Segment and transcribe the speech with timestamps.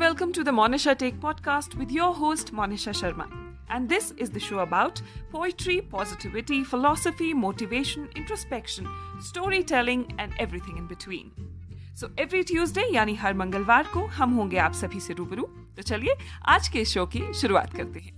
[0.00, 3.24] welcome to the Monisha Take podcast with your host Monisha Sharma.
[3.68, 8.86] And this is the show about poetry, positivity, philosophy, motivation, introspection,
[9.20, 11.30] storytelling and everything in between.
[12.00, 15.42] So every Tuesday यानी हर मंगलवार को हम होंगे आप सभी से रूबरू
[15.76, 16.14] तो चलिए
[16.48, 18.12] आज के शो की शुरुआत करते हैं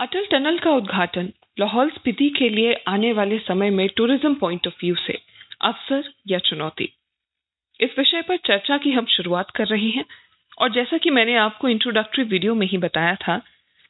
[0.00, 4.84] अटल टनल का उद्घाटन लाहौल स्पीति के लिए आने वाले समय में टूरिज़्म पॉइंट ऑफ़
[4.84, 5.18] व्यू से
[5.64, 6.92] अवसर या चुनौती।
[7.80, 10.04] इस विषय पर चर्चा की हम शुरुआत कर रहे हैं
[10.58, 13.40] और जैसा कि मैंने आपको इंट्रोडक्टरी वीडियो में ही बताया था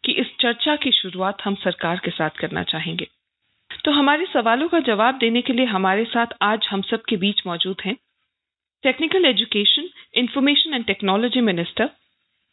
[0.05, 3.09] कि इस चर्चा की शुरुआत हम सरकार के साथ करना चाहेंगे।
[3.85, 7.43] तो हमारे सवालों का जवाब देने के लिए हमारे साथ आज हम सब के बीच
[7.47, 7.97] मौजूद हैं
[8.85, 11.91] technical education information and technology minister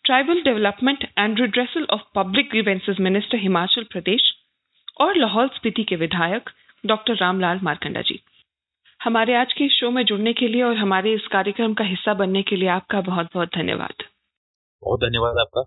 [0.06, 4.32] tribal development and redressal of public grievances minister Himachal Pradesh
[5.02, 6.50] और लाहौल स्पीति के विधायक
[6.86, 8.20] डॉक्टर रामलाल मारकंडा जी।
[9.04, 12.42] हमारे आज के शो में जुड़ने के लिए और हमारे इस कार्यक्रम का हिस्सा बनने
[12.42, 13.94] के लिए आपका बहुत बहुत धन्यवाद।
[14.84, 15.62] बहुत धन्यवाद आपका।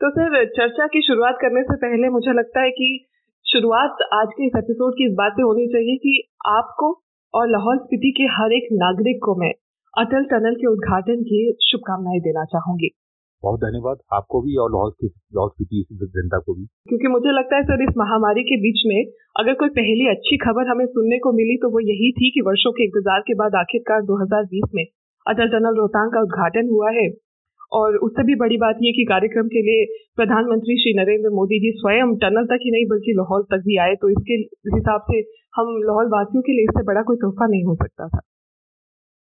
[0.00, 3.06] तो सर चर्चा की शुरुआत करने से पहले मुझे लगता है कि
[3.52, 7.02] शुरुआत आज के इस एपिसोड की इस बात से होनी चाहिए कि आपको
[7.34, 9.52] और लाहौल स्पीति के हर एक नागरिक को मैं
[9.98, 12.90] अटल टनल के उद्घाटन की शुभकामनाएँ देना चाहूँगी।
[13.42, 15.82] बहुत धन्यवाद। आपको भी और लाहौल की
[16.16, 18.98] जनता को भी। क्योंकि मुझे लगता है सर इस महामारी के बीच में
[19.36, 22.72] अगर कोई पहली अच्छी खबर हमें सुनने को मिली तो वो यही थी कि वर्षों
[22.72, 24.84] के इंतज़ार के बाद आखिरकार 2020 में
[25.26, 27.06] अटल टनल रोहतांग का उद्घाटन हुआ है।
[27.72, 31.70] और उससे भी बड़ी बात यह कि कार्यक्रम के लिए प्रधानमंत्री श्री नरेंद्र मोदी जी
[31.78, 34.34] स्वयं टनल तक ही नहीं बल्कि लाहौल तक भी आए। तो इसके
[34.74, 35.18] हिसाब से
[35.54, 38.20] हम लाहौल वासियों के लिए इससे बड़ा कोई तोहफा नहीं हो सकता था।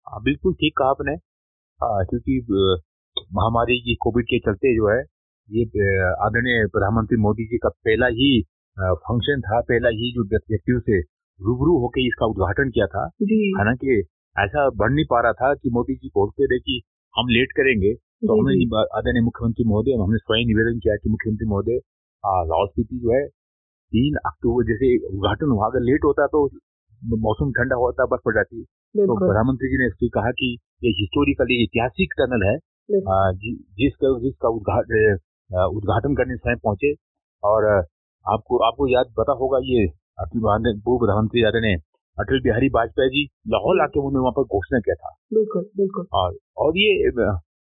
[0.08, 1.16] हाँ, बिल्कुल ठीक कहा आपने।
[1.80, 2.40] क्योंकि
[3.18, 5.02] महामारी की कोविड के चलते जो है
[5.50, 5.64] ये
[6.26, 8.30] आदरणीय प्रधानमंत्री मोदी जी का पहला ही
[8.78, 11.00] फ़ंक्शन था पहला ही जो व्यक्तियों से
[11.40, 13.04] रूबरू होकर इसका उद्घाटन किया था।
[13.58, 14.00] हालाँकि
[14.36, 16.82] ऐसा बढ़ नहीं पा रहा था कि मोदी जी बोलते रहे कि
[17.16, 18.56] हम लेट करेंगे। तो हमने
[18.98, 21.80] आदरणीय मुख्यमंत्री महोदय हमने स्वयं निवेदन किया कि मुख्यमंत्री महोदय
[22.24, 23.25] लाहौल स्पीति जो है
[23.92, 26.46] तीन अक्टूबर जैसे उद्घाटन हुआ अगर लेट होता तो
[27.25, 30.48] मौसम ठंडा होता बर्फ़ पड़ जाती। तो प्रधानमंत्री जी ने कहा कि
[30.84, 32.56] ये हिस्टोरिकली ऐतिहासिक टनल है।
[32.90, 36.94] जिसका जिसका उद्घाटन करने स्वयं पहुँचे
[37.44, 37.66] और
[38.25, 39.85] आपको आपको याद पता होगा ये
[40.19, 41.75] पूर्व प्रधानमंत्री आदरणीय
[42.18, 46.38] अटल बिहारी वाजपेयी जी लाहौल आके उन्होंने वहाँ पर घोषणा किया था। बिल्कुल बिल्कुल। और
[46.57, 46.91] और ये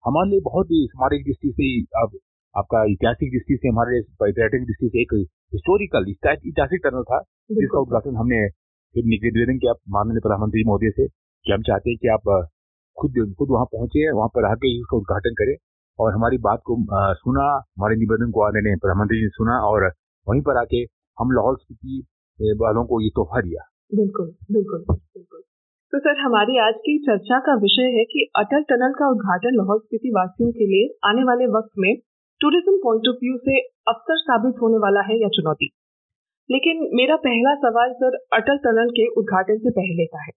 [0.05, 1.69] हमारे लिए बहुत ही स्मारक दृष्टि से
[2.03, 2.17] अब
[2.55, 5.13] आपका ऐतिहासिक दृष्टि से हमारे पर्यटक दृष्टि से एक
[5.53, 7.19] हिस्टोरिकल ऐतिहासिक टनल था
[7.51, 8.47] जिसका उद्घाटन हमने
[8.95, 12.29] फिर निवेदन किया माननीय प्रधानमंत्री मोदी से कि हम चाहते हैं कि आप
[12.97, 15.55] खुद खुद वहाँ पहुँचे वहाँ पर आके ही उसका उद्घाटन करे।
[15.99, 17.45] और हमारी बात को आ, सुना
[17.77, 19.85] हमारे निवेदन को आने ने प्रधानमंत्री जी ने सुना और
[20.27, 20.81] वहीं पर आके
[21.17, 23.63] हम लाहौल स्पीति वालों को ये तोहफा दिया।
[23.95, 25.41] बिल्कुल बिल्कुल बिल्कुल।
[25.93, 29.79] तो सर हमारी आज की चर्चा का विषय है कि अटल टनल का उद्घाटन लाहौल
[29.79, 31.91] स्पीति वासियों के लिए आने वाले वक्त में
[32.41, 35.69] टूरिज़्म पॉइंट ऑफ़ व्यू से अवसर साबित होने वाला है या चुनौती?
[36.49, 40.31] लेकिन मेरा पहला सवाल सर अटल टनल के उद्घाटन से पहले का है।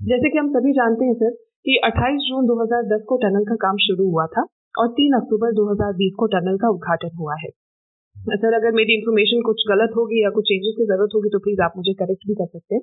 [0.00, 1.34] जैसे कि हम सभी जानते हैं सर
[1.66, 4.42] कि 28 जून 2010 को टनल का काम शुरू हुआ था
[4.74, 7.50] और 3 अक्टूबर 2020 को टनल का उद्घाटन हुआ है।
[8.16, 11.62] सर, अगर मेरी इन्फॉर्मेशन कुछ गलत होगी या कुछ चेंजेस की ज़रूरत होगी तो प्लीज़
[11.62, 12.82] आप मुझे करेक्ट भी कर सकते हैं।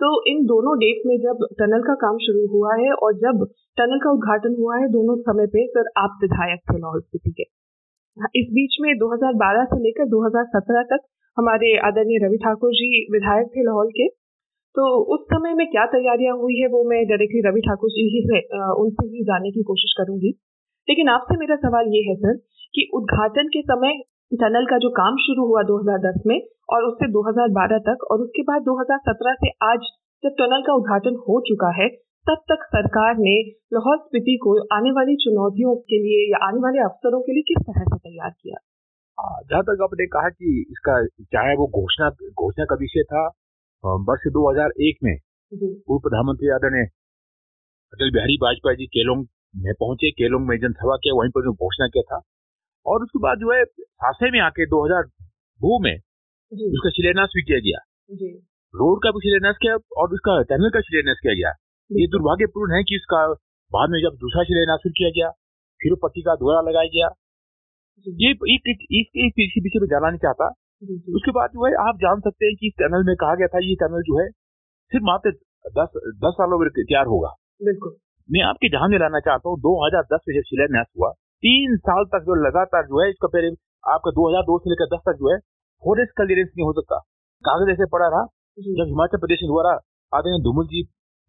[0.00, 3.44] तो इन दोनों डेट में जब टनल का काम शुरू हुआ है और जब
[3.78, 7.46] टनल का उद्घाटन हुआ है दोनों समय पे सर, आप विधायक थे लाहौल स्पीति के।
[8.40, 13.64] इस बीच में 2012 से लेकर 2017 तक हमारे आदरणीय रवि ठाकुर जी विधायक थे
[13.64, 14.06] लाहौल के।
[14.76, 14.84] तो
[15.14, 18.38] उस समय में क्या तैयारियाँ हुई है वो मैं डायरेक्टली रवि ठाकुर जी ही से
[18.82, 20.30] उनसे ही जानने की कोशिश करूँगी।
[20.88, 22.36] लेकिन आपसे मेरा सवाल ये है सर
[22.74, 23.98] कि उद्घाटन के समय
[24.32, 26.38] टनल का जो काम शुरू हुआ 2010 में
[26.74, 29.90] और उससे 2012 तक और उसके बाद 2017 से आज
[30.22, 31.88] जब टनल का उद्घाटन हो चुका है,
[32.26, 33.34] तब तक सरकार ने
[33.72, 37.62] लाहौल स्पीति को आने वाली चुनौतियों के लिए या आने वाले अवसरों के लिए किस
[37.66, 38.58] तरह से तैयार किया?
[39.50, 43.28] जहाँ तक आपने कहा कि इसका, चाहे वो घोषणा घोषणा का विषय था
[43.84, 45.16] वर्ष 2001 में
[45.52, 46.84] पूर्व प्रधानमंत्री आदरणीय
[47.92, 51.86] अटल बिहारी वाजपेयी जी केलोंग में पहुँचे केलोंग में जनसभा किया वहीं पर जो घोषणा
[51.86, 52.20] किया था।
[52.86, 55.96] और उसके बाद जो है सासे में आके 2002 में
[56.52, 57.78] उसका शिलान्यास भी किया गया।
[58.74, 61.50] रोड का भी शिलान्यास किया और उसका टनल का शिलान्यास किया गया।
[61.90, 63.26] ये दुर्भाग्यपूर्ण है कि इसका
[63.70, 65.30] बाद में जब दूसरा शिलान्यास किया गया
[65.80, 67.08] फिर पट्टी का दोहरा लगाया गया।
[68.06, 70.48] ये इसके पीछे में जाना नहीं चाहता।
[70.82, 73.58] उसके बाद जो है आप जान सकते हैं कि इस टनल में कहा गया था
[73.62, 74.28] ये टनल जो है
[74.92, 75.30] सिर्फ़ मात्र
[75.74, 77.28] दस दस सालों में तैयार होगा।
[77.62, 77.94] बिल्कुल।
[78.28, 81.10] मैं आपके ध्यान में लाना चाहता हूँ दो हज़ार दस में जब शिलान्यास हुआ
[81.42, 83.48] तीन साल तक जो लगातार जो है इसका पहले
[83.88, 85.38] आपका दो हज़ार दो से लेकर दस तक जो है
[85.82, 86.98] फॉरेस्ट क्लियरेंस नहीं हो सकता।
[87.44, 88.24] कागज़ ऐसे पड़ा रहा
[88.72, 89.72] जब हिमाचल प्रदेश द्वारा
[90.12, 90.82] आदरणीय धूमल जी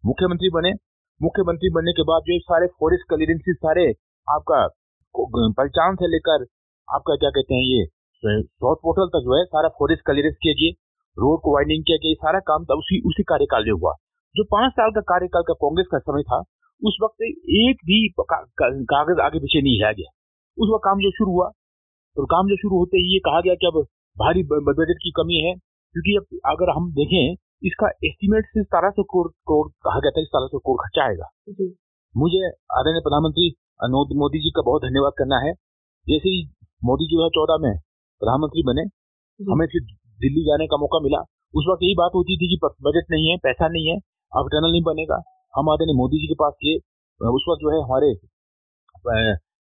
[0.04, 0.72] मुख्यमंत्री बने।
[1.20, 3.90] मुख्यमंत्री बनने के बाद जो सारे फॉरेस्ट क्लियरेंसेस सारे
[4.28, 4.66] आपका
[5.14, 6.44] पहचान से लेकर
[6.88, 7.84] आपका क्या कहते हैं ये
[8.26, 10.72] साउथ पोर्टल तक जो है सारा फॉरेस्ट क्लियरेंस किया गया
[11.16, 13.92] रोड को वाइडिंग किया गया सारा काम था उसी उसी कार्यकाल में हुआ।
[14.34, 16.38] जो पाँच साल का कार्यकाल का कांग्रेस का समय था
[16.82, 20.10] उस वक्त एक भी कागज़ आगे पीछे नहीं रह गया।
[20.58, 21.48] उस वक्त काम जो शुरू हुआ
[22.16, 23.80] तो काम जो शुरू होते ही ये कहा गया कि अब
[24.16, 27.22] भारी बजट की कमी है क्योंकि अब अगर हम देखें
[27.68, 31.28] इसका एस्टिमेट से सतारह सौ करोड़ करोड़ कहा गया था सतारह सौ करोड़ खर्चा आएगा।
[32.14, 32.42] मुझे
[32.78, 33.46] आदरणीय प्रधानमंत्री
[34.18, 35.52] मोदी जी का बहुत धन्यवाद करना है।
[36.06, 36.42] जैसे ही
[36.82, 37.74] मोदी जी चौदह में
[38.20, 38.82] प्रधानमंत्री बने
[39.40, 39.82] हमें फिर
[40.18, 41.20] दिल्ली जाने का मौका मिला।
[41.54, 43.96] उस वक्त यही बात होती थी कि बजट नहीं है पैसा नहीं है
[44.32, 45.18] अब टनल नहीं बनेगा।
[45.54, 46.76] हम आदरणीय मोदी जी के पास गए
[47.20, 48.12] उस वक्त जो है हमारे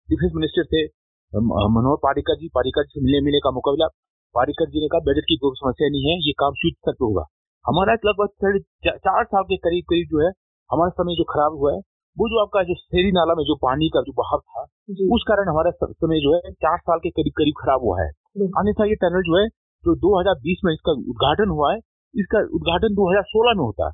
[0.08, 0.84] डिफेंस मिनिस्टर थे
[1.32, 3.86] मनोहर पारिकर जी पारिकर जी से मिलने मिलने का मौका मिला।
[4.34, 7.24] पारिकर जी ने कहा बजट की कोई समस्या नहीं है ये काम शुद्ध तक होगा।
[7.64, 8.60] हमारा लगभग साढ़े
[8.98, 10.30] चार साल के करीब करीब जो है
[10.70, 11.80] हमारा समय जो खराब हुआ है
[12.16, 14.62] वो जो आपका जो शेरी नाला में जो पानी का जो बहाव था
[15.16, 18.84] उस कारण हमारा समय जो है चार साल के करीब करीब खराब हुआ है। अन्यथा
[18.84, 19.48] ये टनल जो है
[19.84, 21.78] जो 2020 में इसका उद्घाटन हुआ है
[22.14, 23.92] इसका उद्घाटन 2016 में होता है।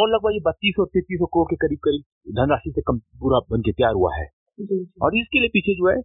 [0.00, 2.02] और लगभग ये बत्तीस और तैतीस सौ करोड़ के करीब करीब
[2.38, 4.26] धनराशि से कम पूरा बन के तैयार हुआ है।
[5.02, 5.96] और इसके लिए पीछे जो है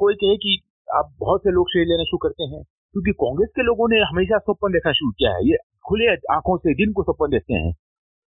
[0.00, 0.58] कोई कहे कि
[0.88, 4.38] आप बहुत से लोग श्रेय लेना शुरू करते हैं क्योंकि कांग्रेस के लोगों ने हमेशा
[4.38, 5.56] सपन देखना शुरू किया है। ये
[5.88, 7.72] खुले आँखों से दिन को सपन देखते हैं।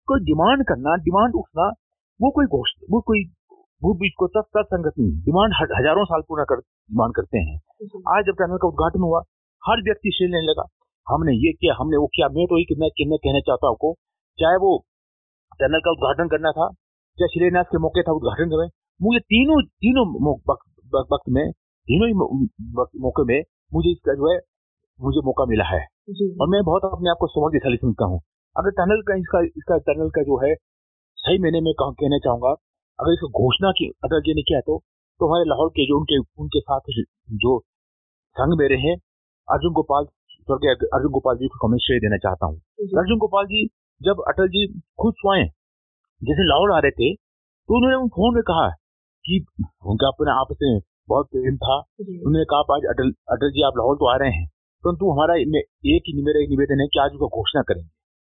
[0.08, 1.68] कोई डिमांड करना डिमांड उठना
[2.20, 2.46] वो कोई
[2.90, 3.24] वो कोई
[3.82, 7.56] वो बीच को तक संगत नहीं है। डिमांड हज़ारों साल पूरा कर डिमांड करते हैं।
[8.14, 9.20] आज जब टनल का उद्घाटन हुआ
[9.62, 10.64] हर व्यक्ति शेर लेने लगा।
[11.06, 13.94] हमने ये किया हमने वो किया। मैं तो ये कितना कितना कहना चाहता हूँ
[14.38, 14.72] चाहे वो
[15.60, 16.68] टनल का उद्घाटन करना था
[17.18, 18.68] चाहे शिलान्यास के मौके था उद्घाटन समय
[19.00, 20.04] मुझे तीनों तीनों
[21.12, 21.44] वक्त में
[21.88, 22.14] तीनों ही
[23.00, 23.40] मौके में
[23.74, 24.38] मुझे इसका जो है
[24.98, 25.80] मुझे मौका मिला है।
[26.42, 28.20] और मैं बहुत अपने आप को समझ समझता हूँ।
[28.56, 30.54] अगर टनल का इसका इसका टनल का जो है
[31.18, 32.54] सही मैंने में कहना चाहूँगा
[32.98, 34.78] अगर इसको घोषणा की अगर ये नहीं किया तो
[35.20, 36.90] तो हमारे लाहौर के जो उनके उनके साथ
[37.44, 37.58] जो
[38.36, 38.94] संघ मेरे हैं
[39.48, 40.04] अर्जुन गोपाल
[40.48, 42.56] स्वर्गीय अर्जुन गोपाल जी को मैं श्रेय देना चाहता हूँ।
[43.00, 43.64] अर्जुन गोपाल जी
[44.00, 44.66] जब अटल जी
[45.02, 45.48] खुद स्वयं
[46.22, 48.68] जैसे लाहौर आ रहे थे तो उन्होंने फ़ोन में कहा
[49.24, 49.38] कि
[49.92, 53.96] उनका अपने आपस में बहुत प्रेम था। उन्होंने कहा आज अटल अटल जी आप लाहौर
[53.96, 54.46] तो आ रहे हैं
[54.84, 57.88] परंतु हमारा एक ही मेरा एक निवेदन है कि आज उसको घोषणा करेंगे।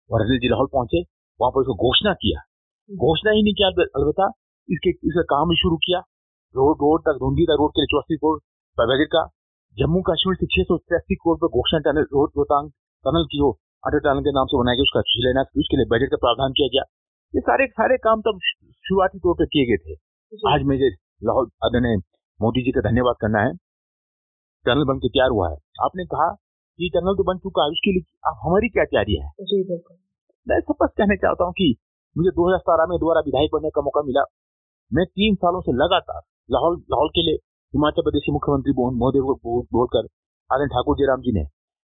[0.09, 1.01] और अटल जी लाहौर पहुँचे
[1.39, 2.41] वहाँ पर उसको घोषणा किया।
[2.89, 4.27] घोषणा ही नहीं किया अलबत्ता
[4.69, 5.99] इसके इसका काम भी शुरू किया।
[6.55, 8.37] रोड रोड तक धुंधीदा रोड के लिए चौसी करोड़
[8.77, 9.23] बजट का।
[9.77, 12.69] जम्मू कश्मीर से छह सौ तिरासी करोड़ पर घोषणा टनल रोड रोहतांग
[13.05, 13.51] टनल की जो
[13.83, 16.67] अटल टनल के नाम से बनाया गया उसका शिलान्यास उसके लिए बजट का प्रावधान किया
[16.73, 16.83] गया।
[17.33, 18.39] ये सारे सारे काम तब
[18.85, 19.95] शुरुआती तौर पर किए गए थे।
[20.51, 20.89] आज मुझे
[21.23, 21.97] लाहौर आदरणीय
[22.39, 23.51] मोदी जी का धन्यवाद करना है।
[24.65, 27.91] टनल बन के तैयार हुआ है। आपने कहा कि टनल तो बन चुका है उसके
[27.91, 29.27] लिए हमारी क्या तैयारी है?
[30.47, 31.67] मैं स्पष्ट कहना चाहता हूँ कि
[32.15, 34.23] मुझे दो हज़ार सत्रह में दोबारा विधायक बनने का मौका मिला।
[34.91, 37.37] मैं तीन सालों से लगातार लाहौल लाहौल के लिए
[37.73, 40.07] हिमाचल प्रदेश के मुख्यमंत्री महोदय को बोलकर
[40.49, 41.43] आनंद ठाकुर जयराम जी ने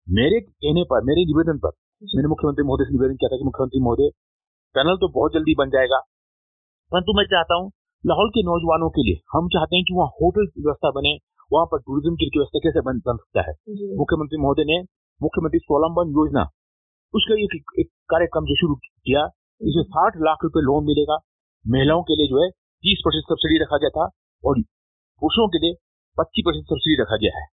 [0.07, 1.73] मेरे कहने पर मेरे निवेदन पर
[2.11, 4.11] मैंने मुख्यमंत्री महोदय से निवेदन किया था कि मुख्यमंत्री महोदय
[4.75, 5.99] टनल तो बहुत जल्दी बन जाएगा।
[6.91, 7.71] परंतु मैं चाहता हूँ
[8.03, 11.17] लाहौल के नौजवानों के लिए हम चाहते हैं कि वहाँ होटल की व्यवस्था बने
[11.51, 13.53] वहाँ पर टूरिज़्म की व्यवस्था कैसे बन, बन सकता है।
[13.97, 14.81] मुख्यमंत्री महोदय ने
[15.21, 16.47] मुख्यमंत्री स्वावलंबन योजना
[17.13, 19.27] उसका एक एक कार्यक्रम जो शुरू किया
[19.61, 21.17] इसमें साठ लाख रुपए लोन मिलेगा।
[21.65, 22.49] महिलाओं के लिए जो है
[22.83, 24.05] तीस परसेंट सब्सिडी रखा गया था
[24.43, 24.61] और
[25.21, 25.73] पुरुषों के लिए
[26.17, 27.45] पच्चीस परसेंट सब्सिडी रखा गया है।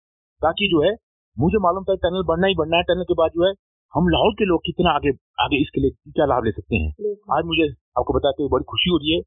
[0.40, 0.92] ताकि जो है
[1.36, 3.52] मुझे मालूम था टनल बढ़ना ही बढ़ना है। टनल के बाद जो है
[3.94, 5.10] हम लाहौल के लोग कितना आगे
[5.42, 6.90] आगे इसके लिए क्या लाभ ले सकते हैं?
[7.36, 7.66] आज मुझे
[7.98, 9.20] आपको बताते हुए बड़ी खुशी हो रही है।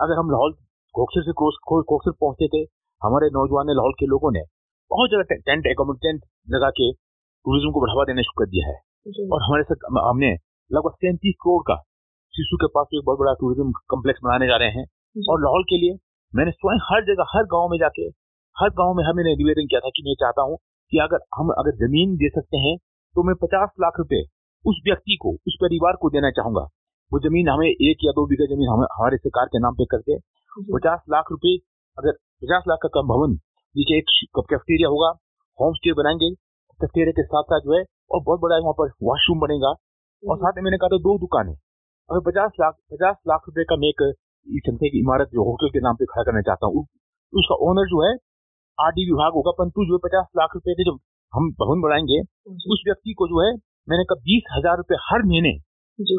[0.00, 0.52] अगर हम लाहौल
[0.94, 2.62] खोखसर से खोखसर पहुँचते थे
[3.02, 4.42] हमारे नौजवान लाहौल के लोगों ने
[4.90, 8.74] बहुत ज़्यादा टेंट टेंट लगा के टूरिज़्म को बढ़ावा देना शुरू कर दिया है।
[9.26, 10.30] और हमारे साथ हमने
[10.70, 11.76] लगभग सैंतीस करोड़ का
[12.34, 14.84] शिशु के पास एक बहुत बड़ा टूरिज़्म कम्प्लेक्स बनाने जा रहे हैं।
[15.16, 15.96] और लाहौल के लिए
[16.32, 18.06] मैंने स्वयं हर जगह हर गाँव में जाके
[18.56, 20.56] हर गाँव में हमें निवेदन किया था कि मैं चाहता हूँ
[20.92, 22.76] कि अगर हम अगर ज़मीन दे सकते हैं
[23.14, 24.22] तो मैं पचास लाख रुपए
[24.64, 26.62] उस व्यक्ति को उस परिवार को देना चाहूँगा।
[27.12, 30.18] वो ज़मीन हमें एक या दो बीघा ज़मीन हमें हमारे सरकार के नाम पे करते
[30.72, 31.56] पचास लाख रुपए
[31.98, 33.32] अगर पचास लाख का कम भवन
[33.74, 35.10] नीचे एक कैफेटेरिया होगा
[35.58, 39.40] होम स्टे बनाएँगे कैफेटेरिया के साथ साथ जो है और बहुत बड़ा वहाँ पर वॉशरूम
[39.40, 39.72] बनेगा।
[40.22, 43.76] और साथ में मैंने कहा था दो दुकानें अगर पचास लाख पचास लाख रुपए का
[43.76, 44.02] मैं एक
[44.46, 46.86] जनता की इमारत जो होटल के नाम पे खड़ा करना चाहता हूँ।
[47.32, 48.12] उसका ओनर जो है
[48.78, 50.98] आरडी विभाग होगा परंतु जो पचास लाख रुपए के जब
[51.32, 52.20] हम भवन बढ़ाएँगे
[52.72, 53.52] उस व्यक्ति को जो है
[53.88, 55.52] मैंने कहा बीस हज़ार रुपए हर महीने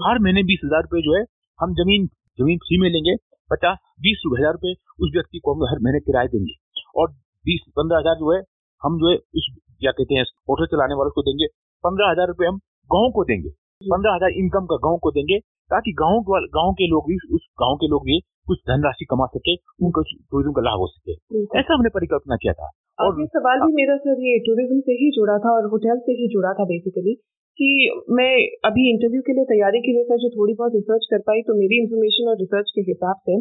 [0.04, 1.24] हर महीने बीस हज़ार रुपए जो है
[1.60, 2.08] हम ज़मीन
[2.40, 3.16] ज़मीन फ्री में लेंगे
[3.50, 6.54] पचास बीस हज़ार रुपए उस व्यक्ति को हम हर महीने किराए देंगे।
[6.96, 7.12] और
[7.46, 8.40] बीस पंद्रह हज़ार जो है
[8.82, 9.48] हम जो है इस
[9.80, 11.48] क्या कहते हैं होटल चलाने वालों को देंगे।
[11.84, 12.58] पंद्रह हज़ार रुपए हम
[12.90, 13.50] गाँव को देंगे।
[13.86, 15.40] पंद्रह हज़ार इनकम का गाँव को देंगे।
[15.72, 19.56] ताकि गाँव गाँव के लोग भी उस गाँव के लोग भी कुछ धनराशि कमा सके
[19.86, 21.16] उनको टूरिज़्म का लाभ हो सके।
[21.60, 22.70] ऐसा हमने परिकल्पना किया था।
[23.00, 26.14] और ये सवाल भी मेरा सर ये टूरिज़्म से ही जुड़ा था और होटल से
[26.22, 27.14] ही जुड़ा था बेसिकली
[27.60, 27.68] कि
[28.12, 28.32] मैं
[28.66, 31.60] अभी इंटरव्यू के लिए तैयारी के लिए सर जो थोड़ी बहुत रिसर्च कर पाई तो
[31.60, 33.38] मेरी इन्फॉर्मेशन और रिसर्च के हिसाब से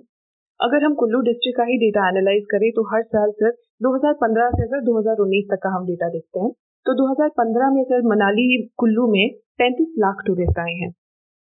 [0.61, 3.50] अगर हम कुल्लू डिस्ट्रिक्ट का ही डेटा एनालाइज करें तो हर साल सर
[3.87, 6.50] 2015 से अगर 2019 तक का हम डेटा देखते हैं
[6.87, 9.25] तो 2015 में सर मनाली कुल्लू में
[9.62, 10.90] 35 लाख टूरिस्ट आए हैं।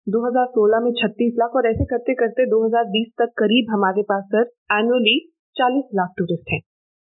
[0.06, 5.14] 2016 में 36 लाख और ऐसे करते करते 2020 तक करीब हमारे पास सर एनुअली
[5.56, 6.58] 40 लाख टूरिस्ट हैं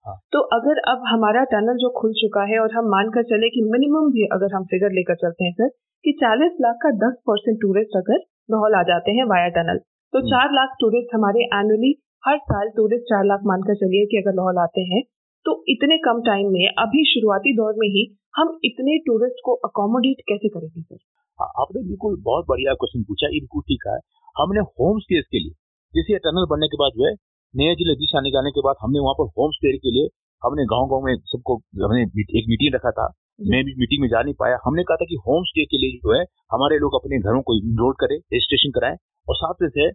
[0.06, 3.62] हाँ। तो अगर अब हमारा टनल जो खुल चुका है और हम मानकर चले कि
[3.68, 5.70] मिनिमम भी अगर हम फिगर लेकर चलते हैं सर
[6.06, 8.20] कि 40 लाख का 10 परसेंट टूरिस्ट अगर
[8.50, 11.94] लाहौल आ जाते हैं वाया टनल तो हम्म। चार लाख टूरिस्ट हमारे एनुअली
[12.24, 15.02] हर साल टूरिस्ट चार लाख मानकर चलिए कि अगर लाहौल आते हैं
[15.46, 18.06] तो इतने कम टाइम में अभी शुरुआती दौर में ही
[18.36, 20.98] हम इतने टूरिस्ट को अकोमोडेट कैसे करेंगे सर
[21.40, 23.98] आपने बिल्कुल बहुत बढ़िया क्वेश्चन पूछा। ये बिल्कुल ठीक है।
[24.36, 25.54] हमने होम स्टे के लिए
[25.94, 27.14] जैसे टनल बनने के बाद जो है
[27.54, 30.10] नए ज़िले दिशा जाने के बाद हमने वहाँ पर होम स्टे के लिए
[30.42, 33.08] हमने गाँव गाँव में सबको हमने एक मीटिंग रखा था।
[33.52, 35.98] मैं भी मीटिंग में जा नहीं पाया। हमने कहा था कि होम स्टे के लिए
[35.98, 36.22] जो है
[36.52, 38.96] हमारे लोग अपने घरों को इनरोल करें रजिस्ट्रेशन कराएँ
[39.28, 39.88] और साथ में से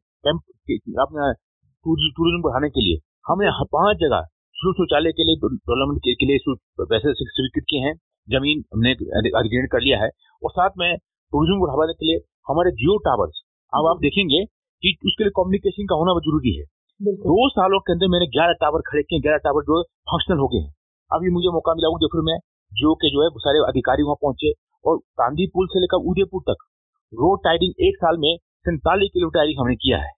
[1.03, 1.33] अपना
[1.87, 4.27] टूरिज़्म बढ़ाने के लिए हमने पाँच जगह
[4.57, 7.95] शुरू शौचालय के लिए डेवलपमेंट के लिए पैसे स्वीकृत किए हैं।
[8.29, 10.09] ज़मीन हमने अधिग्रहण कर लिया है
[10.43, 10.89] और साथ में
[11.33, 13.43] टूरिज़्म को बढ़ावा देने के लिए हमारे जियो टावर्स
[13.73, 14.45] अब आप देखेंगे
[14.83, 16.65] कि उसके लिए कम्युनिकेशन का होना ज़रूरी है।
[17.01, 20.61] दो सालों के अंदर मैंने ग्यारह टावर खड़े किए ग्यारह टावर जो फंक्शनल हो गए
[20.61, 20.73] हैं।
[21.11, 22.37] अभी मुझे मौका मिला उदयपुर में
[22.73, 24.53] जियो के जो है सारे अधिकारी वहाँ पहुँचे
[24.85, 26.65] और गांधी पुल से लेकर उदयपुर तक।
[27.13, 28.31] रोड टाइडिंग एक साल में
[28.69, 30.11] सैंतालीस किलोमीटर टाइडिंग हमने किया है।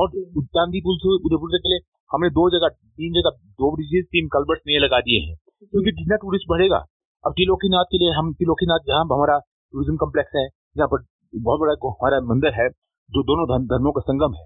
[0.00, 0.10] और
[0.56, 4.28] गांधी पुल से उदयपुर तक के लिए हमने दो जगह तीन जगह दो ब्रिजेस तीन
[4.34, 6.84] कलबर्ट नए लगा दिए हैं। क्योंकि जितना टूरिस्ट बढ़ेगा
[7.24, 9.38] अब तिलोकीनाथ के लिए हम तिलोकीनाथ जहाँ हमारा
[9.74, 10.46] टूरिज़्म कम्प्लेक्स है
[10.76, 12.68] जहाँ पर बहुत बड़ा हमारा मंदिर है
[13.10, 14.44] जो दोनों धर्मों का संगम है।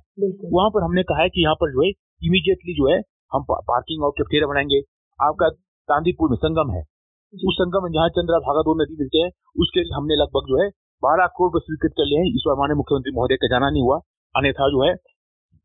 [0.50, 1.88] वहाँ पर हमने कहा है कि यहाँ पर जो है
[2.22, 2.98] इमीडिएटली जो है
[3.32, 4.80] हम पार्किंग और कैफेटेरिया बनाएँगे।
[5.18, 5.48] आपका
[5.88, 6.82] चांदीपुर में संगम है।
[7.34, 10.62] उस संगम में जहाँ चंद्रा भागा दो नदी मिलते हैं उसके लिए हमने लगभग जो
[10.62, 10.68] है
[11.02, 13.82] बारह करोड़ रुपए स्वीकृत कर लिए हैं। इस बार माननीय मुख्यमंत्री महोदय का जाना नहीं
[13.82, 13.98] हुआ।
[14.34, 14.92] अन्यथा जो है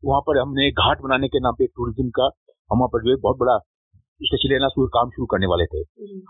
[0.02, 2.30] वहाँ पर हमने घाट बनाने के नाम पे टूरिज़्म का
[2.70, 3.56] हम वहाँ पर जो है बहुत बड़ा
[4.20, 5.82] उसका शिलान्यास काम शुरू करने वाले थे।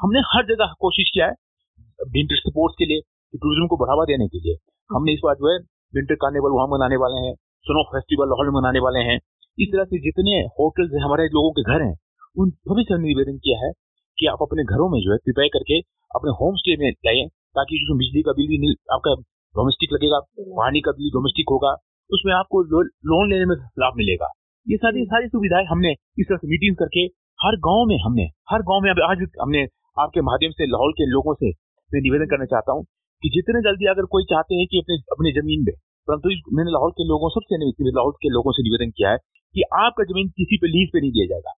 [0.02, 3.00] हमने हर जगह कोशिश किया है विंटर स्पोर्ट्स के लिए
[3.34, 4.56] टूरिज़्म को बढ़ावा देने के लिए
[4.90, 5.58] हमने इस बार जो है
[5.94, 7.34] विंटर कार्निवल वहाँ मनाने वाले हैं
[7.66, 9.18] स्नो फेस्टिवल लाहौर में मनाने वाले हैं।
[9.58, 11.94] इस तरह से जितने होटल्स हैं, हमारे लोगों के घर हैं,
[12.36, 13.70] उन सभी से निवेदन किया है
[14.18, 15.78] कि आप अपने घरों में जो है प्रिपेयर करके
[16.10, 19.14] अपने होम स्टे में जाइए, ताकि जो बिजली का बिल भी आपका
[19.54, 20.18] डोमेस्टिक लगेगा,
[20.56, 21.72] पानी का बिल डोमेस्टिक होगा,
[22.10, 22.62] उसमें आपको
[23.06, 24.30] लोन लेने में लाभ मिलेगा।
[24.66, 27.04] ये सारी सारी सुविधाएँ हमने इस तरह से मीटिंग करके
[27.38, 29.66] हर गाँव में हमने, हर गाँव में अभी आज हमने
[29.96, 31.50] आपके माध्यम से लाहौल के लोगों से
[31.90, 32.84] मैं निवेदन करना चाहता हूँ
[33.22, 35.74] कि जितने जल्दी अगर कोई चाहते हैं कि अपने अपनी ज़मीन में
[36.08, 37.56] परंतु मैंने लाहौल के लोगों सबसे
[37.90, 39.18] लाहौल के लोगों से निवेदन किया है
[39.54, 41.52] कि आपका ज़मीन किसी पे लीज पे नहीं दिया जाएगा।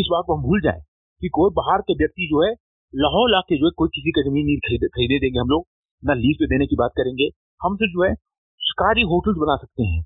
[0.00, 0.80] इस बात को हम भूल जाए
[1.20, 2.50] कि कोई बाहर के व्यक्ति जो है
[2.92, 5.66] लाहौल आके जो है कोई किसी का ज़मीन नहीं खरीदे देंगे हम लोग
[6.02, 7.28] ना लीज पे देने की बात करेंगे।
[7.60, 8.14] हमसे जो है
[8.60, 10.02] सरकारी होटल बना सकते हैं।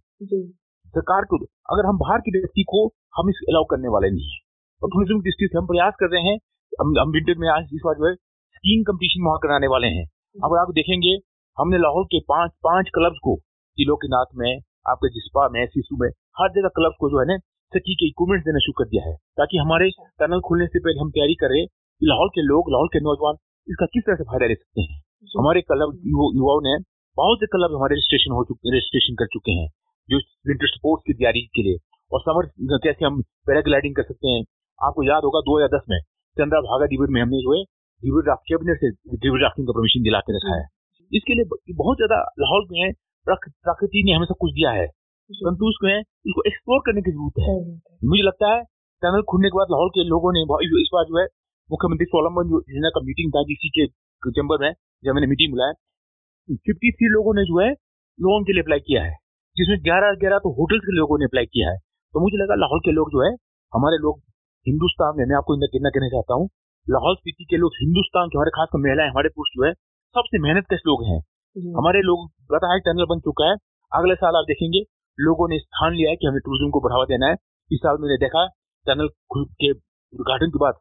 [0.95, 1.39] सरकार को
[1.75, 4.41] अगर हम बाहर के व्यक्ति को हम इस अलाउ करने वाले नहीं है।
[4.83, 6.39] और टूरिज़्म दृष्टि से हम प्रयास कर रहे हैं
[6.73, 10.55] हम विंटर में आज इस बार जो है स्कीइंग कंपटीशन वहाँ कराने वाले हैं। अब
[10.59, 11.11] आप देखेंगे
[11.59, 13.35] हमने लाहौर के पाँच पाँच क्लब्स को
[13.79, 14.51] तिलोकीनाथ में
[14.89, 16.09] आपके जिस्पा में सिसु में
[16.39, 17.37] हर जगह क्लब को जो है ना
[17.73, 21.11] सकी के इक्विपमेंट देना शुरू कर दिया है। ताकि हमारे टनल खुलने से पहले हम
[21.11, 23.37] तैयारी करें कि लाहौर के लोग लाहौर के नौजवान
[23.69, 24.97] इसका किस तरह से फ़ायदा ले सकते हैं।
[25.35, 26.75] हमारे क्लब युवाओं ने
[27.17, 29.69] बहुत से क्लब हमारे रजिस्ट्रेशन हो चुके रजिस्ट्रेशन कर चुके हैं
[30.09, 31.77] जो विंटर स्पोर्ट्स की तैयारी के लिए।
[32.11, 34.43] और समर कैसे हम पैराग्लाइडिंग कर सकते हैं
[34.79, 35.99] आपको याद होगा दो हज़ार दस में
[36.37, 37.63] चंद्रा भागा डिबर में हमने जो है
[38.03, 38.89] रिवर राफ्ट कैबिनेट से
[39.25, 40.65] रिवर राफ्टिंग का परमिशन दिला के रखा है।
[41.11, 42.93] इसके लिए बहुत ज़्यादा लाहौल में
[43.27, 44.87] प्रकृति ने हमें सब कुछ दिया है।
[45.31, 47.55] परंतु उसको है उसको एक्सप्लोर करने की ज़रूरत है।
[48.09, 48.63] मुझे लगता है
[49.03, 50.43] टनल खुलने के बाद लाहौल के लोगों ने
[50.81, 51.25] इस बार जो है
[51.71, 53.87] मुख्यमंत्री सोलमन जिन्हें का मीटिंग था डीसी के
[54.23, 54.73] चैम्बर में
[55.05, 57.71] जब मैंने मीटिंग बुलाया फिफ्टी थ्री लोगों ने जो है
[58.19, 59.15] लोन के लिए अप्लाई किया है।
[59.57, 61.79] जिसमें ग्यारह ग्यारह तो होटल्स के लोगों ने अप्लाई किया है।
[62.15, 63.31] तो मुझे लगा लाहौल के लोग जो है
[63.73, 64.21] हमारे लोग
[64.67, 66.49] हिंदुस्तान में मैं आपको इतना कहना चाहता हूँ
[66.87, 69.73] लाहौल स्पीति के लोग हिंदुस्तान के हमारे खासकर महिलाएँ हमारे पुरुष जो है
[70.15, 71.19] सबसे मेहनत कश लोग हैं।
[71.77, 73.57] हमारे लोग है टनल बन चुका है।
[73.93, 74.81] अगले साल आप देखेंगे
[75.19, 77.37] लोगों ने स्थान लिया है कि हमें टूरिज़्म को बढ़ावा देना है।
[77.71, 78.47] इस साल मैंने देखा
[78.87, 80.75] टनल के उद्घाटन के बाद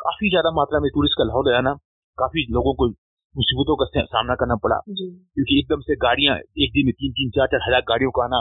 [0.00, 1.72] काफ़ी ज़्यादा मात्रा में टूरिस्ट का लाहौल आना
[2.18, 2.88] काफ़ी लोगों को
[3.34, 7.46] मुसीबतों का सामना करना पड़ा। क्योंकि एकदम से गाड़ियाँ एक दिन में तीन तीन चार
[7.46, 8.40] चार हज़ार गाड़ियों का आना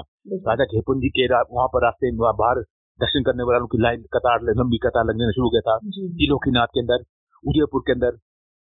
[0.50, 2.64] राजा खेपन जी के वहाँ पर रास्ते बाहर
[3.00, 5.78] दर्शन करने वालों की लाइन कतार लंबी कतार लगने शुरू हो गया था
[6.20, 7.02] तिलोकीनाथ के अंदर
[7.44, 8.18] उदयपुर के अंदर।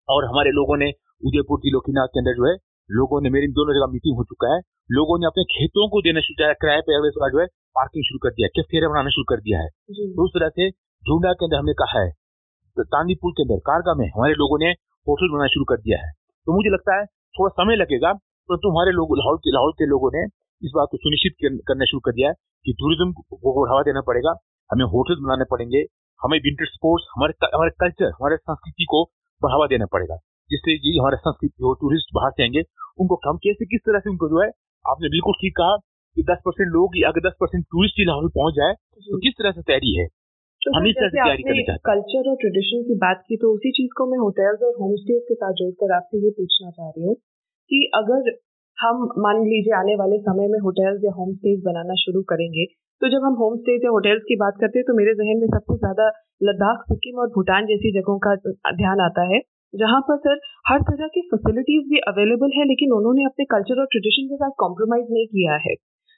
[0.08, 0.90] और हमारे लोगों ने
[1.24, 2.56] उदयपुर तिलोकीनाथ के अंदर जो है
[2.90, 4.60] लोगों ने मेरी दोनों जगह मीटिंग हो चुका है।
[4.90, 7.46] लोगों ने अपने खेतों को देना शुरू किया किराए पे जो है
[7.80, 9.68] पार्किंग शुरू कर दिया कैफेरिया बनाना शुरू कर दिया है?
[9.68, 12.12] तो उस तरह से झुंडा के अंदर हमने कहा है
[12.78, 14.72] तो तांदीपुर के अंदर कारगा में हमारे लोगों ने
[15.08, 16.12] होटल बनाना शुरू कर दिया है।
[16.48, 19.86] तो मुझे लगता है थोड़ा समय लगेगा परंतु तो हमारे लोग लाहौल के लाहौल के
[19.86, 20.26] लोगों ने
[20.62, 21.36] इस बात को सुनिश्चित
[21.68, 22.36] करना शुरू कर दिया है
[22.66, 24.34] कि टूरिज़्म को बढ़ावा देना पड़ेगा।
[24.70, 25.84] हमें होटल बनाने पड़ेंगे।
[26.20, 29.04] हमें विंटर स्पोर्ट्स हमारे हमारे कल्चर हमारे संस्कृति को
[29.42, 30.18] बढ़ावा देना पड़ेगा।
[30.50, 32.62] जिससे ये हमारे संस्कृति जो टूरिस्ट बाहर से आएँगे
[33.00, 34.50] उनको हम कैसे किस तरह से उनको जो है
[34.86, 35.76] आपने बिल्कुल ठीक कहा
[36.18, 38.74] कि 10 परसेंट लोग अगर 10 परसेंट टूरिस्ट ही लाहौल पहुँच जाए
[39.08, 40.06] तो किस तरह से तैयारी है?
[40.62, 43.54] तो हम इस तरह से तैयारी करना चाहते कल्चर और ट्रेडिशन की बात की तो
[43.54, 46.90] उसी चीज़ को मैं होटल्स और होम स्टेज के साथ जोड़कर आपसे ये पूछना चाह
[46.90, 47.16] रही हूँ
[47.72, 48.32] कि अगर
[48.80, 52.66] हम, मान लीजिए, आने वाले समय में होटल्स या होम स्टेज बनाना शुरू करेंगे।
[53.02, 55.48] तो जब हम होम स्टेज या होटल्स की बात करते हैं तो मेरे जहन में
[55.48, 56.06] सबसे ज़्यादा
[56.44, 58.36] लद्दाख, सिक्किम और भूटान जैसी जगहों का
[58.76, 59.40] ध्यान आता है,
[59.74, 63.86] जहाँ पर सर हर तरह की फैसिलिटीज़ भी अवेलेबल है, लेकिन उन्होंने अपने कल्चर और
[63.86, 65.76] ट्रेडिशन के साथ कॉम्प्रोमाइज नहीं किया है।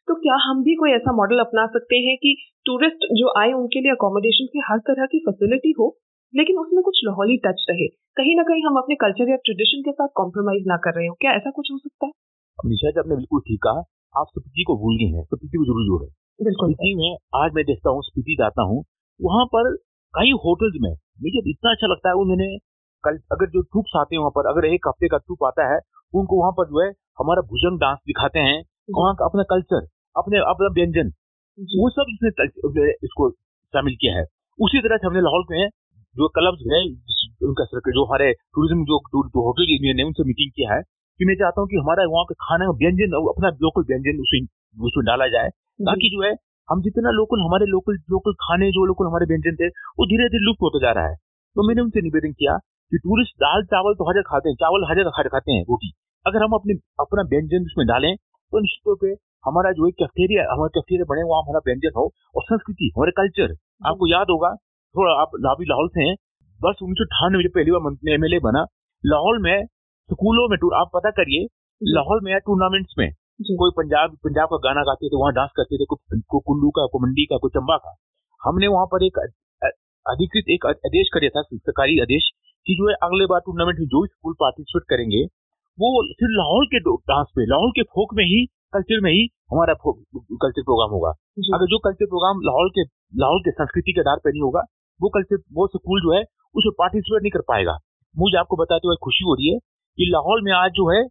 [0.07, 3.81] तो क्या हम भी कोई ऐसा मॉडल अपना सकते हैं कि टूरिस्ट जो आए, उनके
[3.81, 5.95] लिए अकोमोडेशन की हर तरह की फैसिलिटी हो,
[6.33, 7.87] लेकिन उसमें कुछ लाहौली टच रहे?
[8.17, 11.15] कहीं ना कहीं हम अपने कल्चर या ट्रेडिशन के साथ कॉम्प्रोमाइज ना कर रहे हो।
[11.21, 12.11] क्या ऐसा कुछ हो सकता है?
[12.59, 15.85] निशा जी आपने बिल्कुल ठीक कहा। आप स्पीति को भूल गए हैं स्पीति को ज़रूर
[15.85, 16.07] जोड़े।
[16.51, 18.83] स्पीति में आज मैं देखता हूँ स्पीति जाता हूँ
[19.19, 19.71] वहाँ पर
[20.13, 20.91] कई होटल्स में
[21.23, 22.47] मुझे इतना अच्छा लगता है उन्होंने
[23.03, 25.79] कल अगर जो ट्रूप्स आते हैं वहाँ पर अगर एक हफ़्ते का ट्रूप आता है
[26.13, 26.89] उनको वहाँ पर जो है
[27.19, 28.57] हमारा भुजंग डांस दिखाते हैं
[28.91, 31.11] वहाँ का अपना कल्चर अपने अपना व्यंजन
[31.57, 33.29] वो सब इसने इसको
[33.73, 34.23] शामिल किया है।
[34.59, 35.69] उसी तरह से हमने लाहौल में
[36.15, 36.81] जो क्लब्स है
[37.47, 40.81] उनका सर्कल जो हमारे टूरिज़्म जो, जो होटल यूनियन ने उनसे मीटिंग किया है
[41.21, 44.45] कि मैं चाहता हूँ कि हमारा वहाँ का खाना व्यंजन अपना लोकल व्यंजन उसमें
[44.87, 45.49] उसमें डाला जाए।
[45.81, 46.31] ताकि जो है
[46.69, 49.67] हम जितना लोकल हमारे लोकल लोकल खाने जो लोकल हमारे व्यंजन थे
[49.99, 51.15] वो धीरे धीरे लुप्त होता जा रहा है।
[51.55, 52.55] तो मैंने उनसे निवेदन किया
[52.91, 55.91] कि टूरिस्ट दाल चावल तो हजर खाते हैं चावल हजर खाते हैं रोटी।
[56.25, 59.13] अगर हम अपने अपना व्यंजन उसमें डालें तो निश्चित तौर पर
[59.45, 63.53] हमारा जो एक कैफेरिया हमारे कैफेरिया बने वहाँ हमारा व्यंजन हो और संस्कृति हमारे कल्चर
[63.91, 64.51] आपको याद होगा
[64.95, 66.15] थोड़ा आप लाभी लाहौल से हैं।
[66.59, 68.65] बस उन्नीस सौ अठानवे पहली बार एम एल ए बना
[69.03, 69.55] लाहौल में
[70.09, 71.45] स्कूलों में टूर आप पता करिए
[71.81, 73.09] लाहौल में या टूर्नामेंट्स में
[73.59, 77.01] कोई पंजाब पंजाब का गाना गाते थे वहाँ डांस करते थे कोई कुल्लू का कोई
[77.03, 77.93] मंडी का कोई चंबा का।
[78.41, 79.17] हमने वहाँ पर एक
[80.05, 82.27] अधिकृत एक आदेश कर दिया था सरकारी आदेश
[82.67, 85.23] कि जो है अगले बार टूर्नामेंट में जो स्कूल पार्टिसिपेट करेंगे
[85.77, 89.73] वो सिर्फ़ लाहौल के डांस पे लाहौल के फोक में ही कल्चर में ही हमारा
[89.83, 91.09] कल्चर प्रोग्राम होगा।
[91.55, 92.83] अगर जो कल्चर प्रोग्राम लाहौल के
[93.23, 94.63] लाहौल के संस्कृति के आधार पर नहीं होगा
[94.99, 96.21] वो कल्चर वो स्कूल जो है
[96.55, 97.77] उसमें पार्टिसिपेट नहीं कर पाएगा।
[98.15, 99.59] मुझे आपको बताते हुए खुशी हो रही है
[99.97, 101.01] कि लाहौल में आज जो है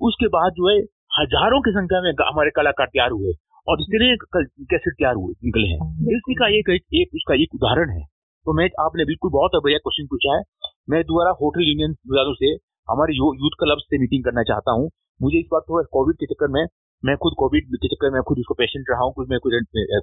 [0.00, 0.78] उसके बाद जो है
[1.18, 3.32] हज़ारों की संख्या में हमारे कलाकार तैयार हुए
[3.66, 4.24] और तरह
[4.70, 5.78] कैसे तैयार हुए निकले हैं।
[6.16, 8.02] इसी का एक, एक उसका एक उदाहरण है।
[8.46, 10.42] तो मैं आपने बिल्कुल बहुत बढ़िया क्वेश्चन पूछा है।
[10.90, 11.94] मैं दोबारा होटल यूनियन
[12.40, 12.50] से
[12.88, 16.48] हमारे यूथ क्लब से मीटिंग करना चाहता हूँ। मुझे इस बार थोड़ा कोविड के चक्कर
[16.48, 16.64] में
[17.02, 19.52] मैं खुद कोविड के चक्कर में खुद उसको पेशेंट रहा हूँ कुछ मैं कुछ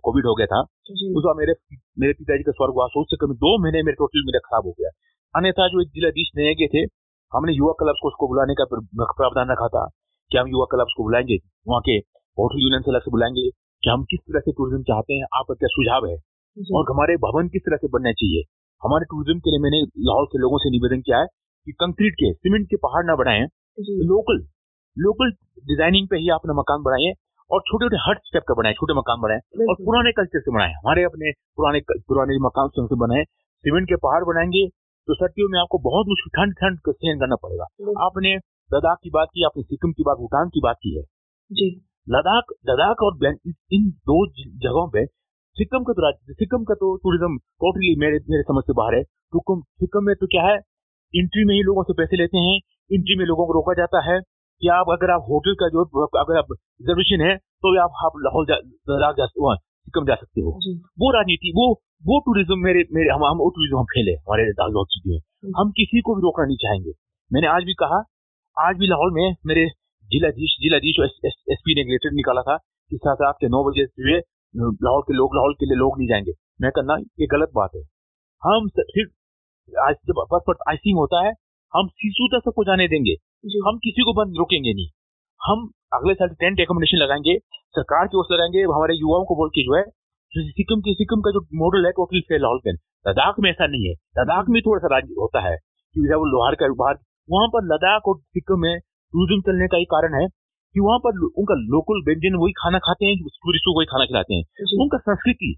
[0.03, 1.53] कोविड हो गया था। उस बार मेरे
[1.99, 4.89] मेरे पिताजी का स्वर्गवास उस चक्कर में दो महीने मेरे टोटल मेरा खराब हो गया।
[5.35, 6.85] अन्यथा जो एक जिलाधीश नए गए थे
[7.31, 9.85] हमने युवा क्लब्स को उसको बुलाने का प्रावधान रखा था
[10.31, 11.95] कि हम युवा क्लब्स को बुलाएँगे वहाँ के
[12.37, 15.53] होटल यूनियन से अलग से बुलाएँगे कि हम किस तरह से टूरिज़्म चाहते हैं आपका
[15.61, 16.15] क्या सुझाव है?
[16.77, 18.43] और हमारे भवन किस तरह से बनना चाहिए?
[18.81, 21.27] हमारे टूरिज़्म के लिए मैंने लाहौर के लोगों से निवेदन किया है
[21.67, 23.47] कि कंक्रीट के सीमेंट के पहाड़ ना बनाए।
[24.11, 24.43] लोकल
[24.97, 25.31] लोकल
[25.71, 27.11] डिज़ाइनिंग पे ही अपना मकान बनाए
[27.49, 30.73] और छोटे छोटे हट स्टेप का बनाए छोटे मकान बनाए और पुराने कल्चर से बनाए।
[30.73, 33.23] हमारे अपने पुराने पुराने मकान से बनाए
[33.63, 34.67] सीमेंट के पहाड़ बनाएँगे
[35.07, 37.65] तो सर्दियों में आपको बहुत मुश्किल ठंड ठंड का सहन करना पड़ेगा।
[38.01, 38.35] आपने
[38.71, 41.03] लद्दाख की बात की आपने सिक्किम की बात भूटान की बात की है।
[41.51, 41.69] जी।
[42.07, 44.19] लद्दाख लद्दाख और इन दो
[44.59, 45.05] जगहों पे
[45.57, 49.03] सिक्किम का तो राज्य सिक्किम का तो टूरिज़्म टोटली मेरे मेरे समझ से बाहर है।
[49.03, 50.57] तो सिक्किम में तो क्या है?
[51.13, 52.55] इंट्री में ही लोगों से पैसे लेते हैं
[52.91, 55.83] इंट्री में लोगों को रोका जाता है कि आप अगर आप होटल का जो
[56.17, 60.51] अगर आप रिजर्वेशन है तो आप आप लाहौल जा, जा, सिक्किम जा सकते हो।
[60.99, 61.65] वो राजनीति वो
[62.03, 65.71] वो टूरिज़्म मेरे मेरे हम हम वो टूरिज़्म हम फैले हमारे लाहौल सिटी में। हम
[65.71, 66.91] किसी को भी रोकना नहीं चाहेंगे।
[67.31, 67.99] मैंने आज भी कहा
[68.57, 69.65] आज भी लाहौल में मेरे
[70.09, 72.55] जिलाधीश जिलाधीश एस पी ने लेटर निकाला था
[72.91, 76.07] कि साथ रात के नौ बजे से लाहौल के लोग लाहौल के लिए लोग नहीं
[76.07, 77.83] जाएँगे। मैं कहना ये गलत बात है।
[78.43, 79.05] हम फिर
[80.01, 81.31] जब बस पर आइसिंग होता है
[81.73, 83.15] हम सीसू तक सबको जाने देंगे।
[83.67, 84.89] हम किसी को बंद रोकेंगे नहीं।
[85.41, 87.37] हम अगले साल टेंट एकोमोडेशन लगाएँगे
[87.75, 89.83] सरकार की ओर से लगाएँगे हमारे युवाओं को बोल के जो है
[90.33, 92.71] सिक्किम की सिक्किम का जो मॉडल है टोटल फेल लाहौल के
[93.05, 96.55] लद्दाख में ऐसा नहीं है। लद्दाख में थोड़ा सा राज्य होता है कि जब लोहार
[96.55, 98.79] का बाहर वहाँ पर लद्दाख और सिक्किम में
[99.13, 103.05] टूरिज़्म चलने का ही कारण है कि वहाँ पर उनका लोकल व्यंजन वही खाना खाते
[103.05, 105.51] हैं टूरिस्टों को वही खाना खिलाते हैं। उनका संस्कृति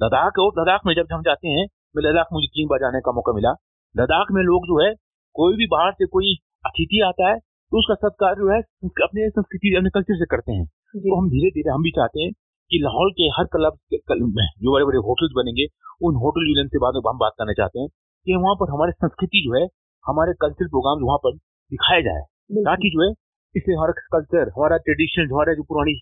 [0.00, 1.64] लद्दाख और लद्दाख में जब हम जाते हैं
[1.96, 3.52] मैं लद्दाख मुझे तीन बार जाने का मौका मिला।
[3.94, 4.92] लद्दाख में लोग जो है
[5.36, 8.60] कोई भी बाहर से कोई अतिथि आता है तो उसका सत्कार जो है
[9.00, 12.32] अपने संस्कृति अपने कल्चर से करते हैं। तो हम धीरे धीरे हम भी चाहते हैं
[12.70, 15.66] कि लाहौल के हर क्लब जो बड़े बड़े होटल्स बनेंगे
[16.08, 17.88] उन होटल यूनियन से बाद हम बात करना चाहते हैं
[18.26, 19.66] कि वहाँ पर हमारे संस्कृति जो है
[20.04, 21.34] हमारे कल्चरल प्रोग्राम वहाँ पर
[21.72, 22.22] दिखाया जाए।
[22.64, 23.10] ताकि जो है
[23.54, 25.94] इससे हमारा कल्चर हमारा ट्रेडिशन हमारा जो पुरानी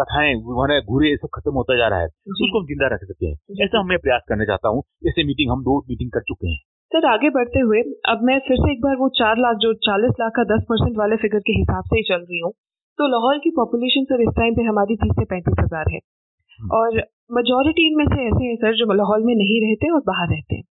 [0.00, 3.64] कथाएँ हमारा घूरे सब खत्म होता जा रहा है। उसको हम ज़िंदा रख सकते हैं।
[3.64, 6.58] ऐसा मैं प्रयास करना चाहता हूँ। ऐसे मीटिंग हम दो मीटिंग कर चुके हैं।
[6.92, 10.14] सर आगे बढ़ते हुए अब मैं फिर से एक बार वो चार लाख जो चालीस
[10.20, 12.52] लाख का दस परसेंट वाले फिगर के हिसाब से ही चल रही हूँ।
[13.00, 16.70] तो लाहौल की पॉपुलेशन सर इस टाइम पे हमारी तीस से पैंतीस हज़ार है। हम्म।
[16.78, 16.96] और
[17.32, 20.64] मेजोरिटी इनमें से ऐसे हैं सर जो लाहौल में नहीं रहते और बाहर रहते हैं।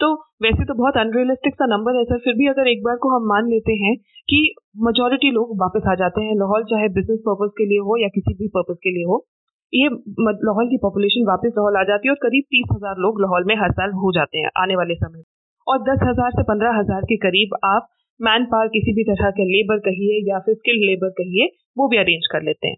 [0.00, 0.08] तो
[0.42, 3.26] वैसे तो बहुत अनरियलिस्टिक सा नंबर है सर फिर भी अगर एक बार को हम
[3.28, 3.94] मान लेते हैं
[4.28, 4.38] कि
[4.86, 8.34] मेजोरिटी लोग वापस आ जाते हैं लाहौल चाहे बिज़नेस पर्पज के लिए हो या किसी
[8.34, 9.18] भी पर्पज के लिए हो
[9.72, 9.88] ये
[10.42, 13.54] लाहौल की पॉपुलेशन वापस लाहौल आ जाती है और करीब तीस हज़ार लोग लाहौल में
[13.56, 15.24] हर साल हो जाते हैं आने वाले समय
[15.66, 17.88] और दस हज़ार से पंद्रह हज़ार के करीब आप
[18.20, 21.46] मैन पावर किसी भी तरह के लेबर कहिए या फिर स्किल्ड लेबर कहिए,
[21.78, 22.76] वो भी अरेंज कर लेते हैं।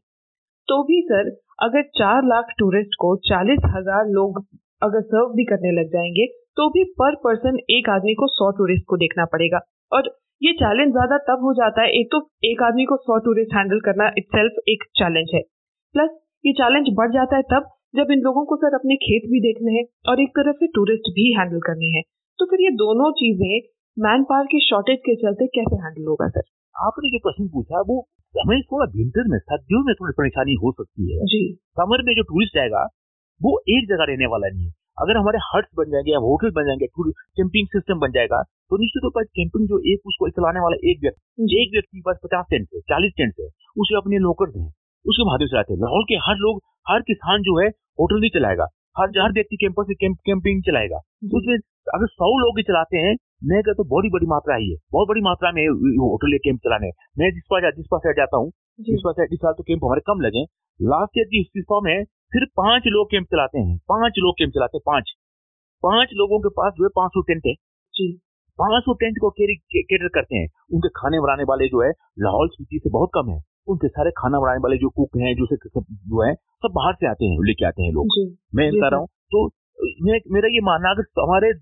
[0.68, 1.31] तो भी सर
[1.62, 4.38] अगर चार लाख टूरिस्ट को चालीस हज़ार लोग
[4.83, 6.26] अगर सर्व भी करने लग जाएँगे
[6.57, 9.61] तो भी पर पर्सन एक आदमी को सौ टूरिस्ट को देखना पड़ेगा।
[9.92, 10.09] और
[10.42, 13.81] ये चैलेंज ज़्यादा तब हो जाता है, एक तो एक आदमी को सौ टूरिस्ट हैंडल
[13.81, 14.37] करना इट
[14.68, 15.40] एक चैलेंज है।
[15.94, 16.11] प्लस
[16.44, 19.72] ये चैलेंज बढ़ जाता है तब जब इन लोगों को सर अपने खेत भी देखने
[19.72, 22.02] हैं और एक तरफ़ से टूरिस्ट भी हैंडल करने हैं।
[22.38, 23.61] तो फिर ये दोनों चीज़ें
[23.96, 26.42] मैन पावर की शॉर्टेज के चलते कैसे हैंडल होगा सर
[26.74, 27.96] आपने जो प्रश्न पूछा वो
[28.35, 31.40] हमें थोड़ा विंटर में सर्दियों में थोड़ी परेशानी हो सकती है। जी।
[31.81, 32.85] समर में जो टूरिस्ट आएगा
[33.40, 36.66] वो एक जगह रहने वाला नहीं है। अगर हमारे हट्स बन जाएँगे या होटल बन
[36.66, 40.76] जाएँगे कैंपिंग सिस्टम बन जाएगा तो निश्चित तौर पर कैंपिंग जो एक उसको चलाने वाला
[40.90, 44.59] एक व्यक्ति एक व्यक्ति के पास पचास टेंट है चालीस टेंट है उसे अपने लोकर
[44.59, 44.66] हैं
[45.05, 47.68] उसके माध्यम से आते हैं। लाहौल के हर लोग हर किसान जो है
[48.00, 50.96] होटल नहीं चलाएगा। हर हर व्यक्ति कैंपर से कैंपिंग चलाएगा।
[51.37, 53.14] उसमें अगर सौ लोग ही चलाते हैं
[53.45, 55.62] मैं कहता तो बहुत ही बड़ी मात्रा ही है। बहुत बड़ी मात्रा में
[56.01, 59.62] होटल कैंप चलाने मैं जिस पास जिस पास जाता हूँ जिस पास इस साल तो
[59.62, 60.42] कैंप हमारे कम लगे।
[60.81, 64.77] लास्ट ईयर की इस्तीफा में सिर्फ़ पाँच लोग कैंप चलाते हैं। पाँच लोग कैंप चलाते
[64.77, 65.11] हैं पाँच।
[65.83, 67.55] पाँच लोगों के पास जो है पाँच सौ टेंट है।
[68.59, 72.79] पाँच सौ टेंट को कैटर करते हैं। उनके खाने बनाने वाले जो है लाहौल स्पीति
[72.79, 76.23] से बहुत कम है। उनके सारे खाना बनाने वाले जो कुक हैं जो से जो
[76.27, 78.16] है सब बाहर से आते हैं लेके आते हैं लोग।
[78.55, 79.49] मैं बता रहा हूँ तो
[79.83, 81.53] मैं मेरा ये मानना अगर हमारे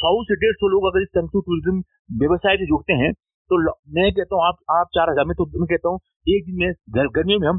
[0.00, 1.82] सौ से डेढ़ सौ लोग अगर इस टूरिज़्म
[2.20, 3.12] व्यवसाय से जुड़ते हैं
[3.50, 3.58] तो
[3.96, 6.72] मैं कहता हूँ आप आप चार हज़ार में तो मैं कहता हूँ एक दिन में
[7.16, 7.58] गर्मियों में हम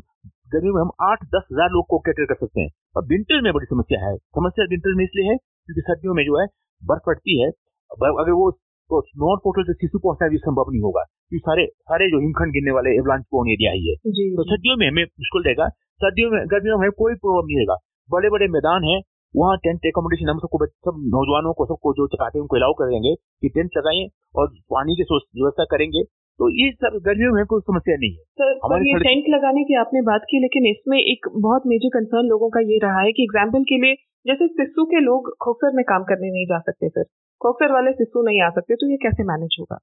[0.54, 3.52] गर्मियों में हम आठ दस हज़ार लोग को कैटर कर सकते हैं। और विंटर में
[3.54, 6.46] बड़ी समस्या है। समस्या विंटर में इसलिए है क्योंकि सर्दियों में जो है
[6.82, 7.50] बर्फ़ पड़ती है।
[7.92, 8.52] अगर वो
[8.90, 12.54] तो नॉर्थ पोर्टल से शिशु पहुँचना भी संभव नहीं होगा क्योंकि सारे सारे जो हिमखंड
[12.54, 13.96] गिरने वाले एवलांच पोन एरिया ही है।
[14.36, 15.68] तो सर्दियों में हमें मुश्किल रहेगा।
[16.04, 17.78] सर्दियों में गर्मियों में हमें कोई प्रॉब्लम नहीं रहेगा।
[18.10, 19.00] बड़े बड़े मैदान है
[19.36, 23.14] वहाँ टेंट एकोमोडेशन हम सबको सब नौजवानों को सबको जो चाहते हैं उनको अलाउ करेंगे
[23.16, 26.04] कि टेंट लगाएँ और पानी की व्यवस्था करेंगे।
[26.40, 29.78] तो ये सब गर्मियों में कोई समस्या नहीं है। सर पर ये टेंट लगाने की
[29.80, 33.24] आपने बात की लेकिन इसमें एक बहुत मेजर कंसर्न लोगों का ये रहा है कि
[33.24, 37.04] एग्ज़ाम्पल के लिए जैसे सिस्सू के लोग खोखसर में काम करने नहीं जा सकते सर।
[37.42, 39.78] खोखसर वाले सिस्सू नहीं आ सकते तो ये कैसे मैनेज होगा?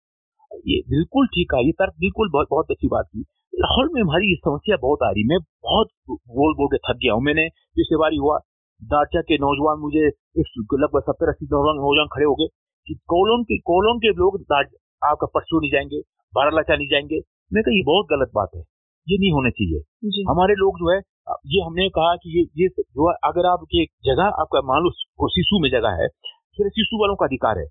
[0.66, 4.34] ये बिल्कुल ठीक है ये तर्क बिल्कुल बहुत बहुत अच्छी बात की। लाहौल में हमारी
[4.38, 8.18] समस्या बहुत आ रही मैं बहुत बोल बोल के थक गया हूँ। मैंने पिछले बार
[8.20, 8.38] हुआ
[8.84, 10.06] दाचा के नौजवान मुझे
[10.76, 12.46] लगभग सत्तर अस्सी नौजवान खड़े हो गए
[12.86, 14.40] कि कोलोन के कोलोन के लोग
[15.02, 16.00] आपका परसों नहीं जाएँगे
[16.32, 17.20] बारालाचा नहीं जाएँगे।
[17.52, 18.60] मैं कहा ये बहुत गलत बात है
[19.06, 20.98] ये नहीं होना चाहिए। हमारे लोग जो है
[21.54, 25.28] ये हमने कहा कि ये ये जो है अगर आप एक जगह आपका मान लो
[25.30, 26.08] शिशु में जगह है
[26.58, 27.66] फिर शिशु वालों का अधिकार है।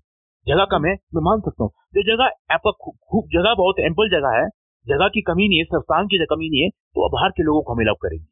[0.46, 2.70] जगह कम है मैं मान सकता हूँ। जो जगह आपका
[3.10, 4.46] खूब जगह बहुत एम्पल जगह है
[4.86, 7.72] जगह की कमी नहीं है संस्थान की कमी नहीं है तो बाहर के लोगों को
[7.72, 8.26] हम अलाउ करेंगे।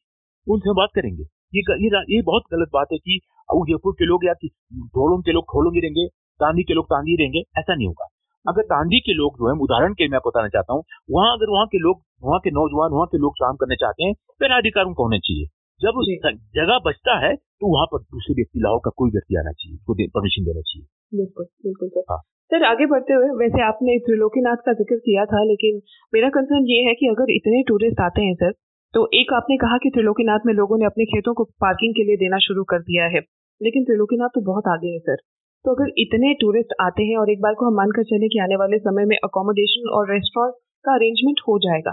[0.46, 4.32] उनसे बात करेंगे। ये ये ये बहुत गलत बात है कि उदयपुर के लोग या
[4.34, 4.48] कि
[4.90, 6.06] ढोलों के लोग ढोलों ही रहेंगे
[6.40, 8.06] तांदी के लोग तांदी रहेंगे ऐसा नहीं होगा।
[8.44, 11.50] अगर तांदी के लोग जो है उदाहरण के मैं आपको बताना चाहता हूँ वहाँ अगर
[11.50, 14.84] वहाँ के लोग वहाँ के नौजवान वहाँ के लोग काम करने चाहते हैं फिर अधिकार
[14.84, 15.46] उनको होने चाहिए।
[15.80, 16.08] जब उस
[16.56, 19.94] जगह बचता है तो वहाँ पर दूसरे व्यक्ति लाहौर का कोई व्यक्ति आना चाहिए उसको
[20.16, 22.18] परमिशन देना चाहिए। बिल्कुल बिल्कुल सर। हाँ।
[22.50, 25.80] सर आगे बढ़ते हुए वैसे आपने त्रिलोकीनाथ का ज़िक्र किया था लेकिन
[26.12, 28.52] मेरा कंसर्न ये है कि अगर इतने टूरिस्ट आते हैं सर
[28.94, 32.16] तो एक आपने कहा कि त्रिलोकीनाथ में लोगों ने अपने खेतों को पार्किंग के लिए
[32.16, 33.20] देना शुरू कर दिया है।
[33.60, 35.16] लेकिन त्रिलोकीनाथ तो बहुत आगे है सर
[35.64, 38.56] तो अगर इतने टूरिस्ट आते हैं और एक बार को हम मानकर चले कि आने
[38.56, 41.92] वाले समय में अकोमोडेशन और रेस्टोरेंट का अरेंजमेंट हो जाएगा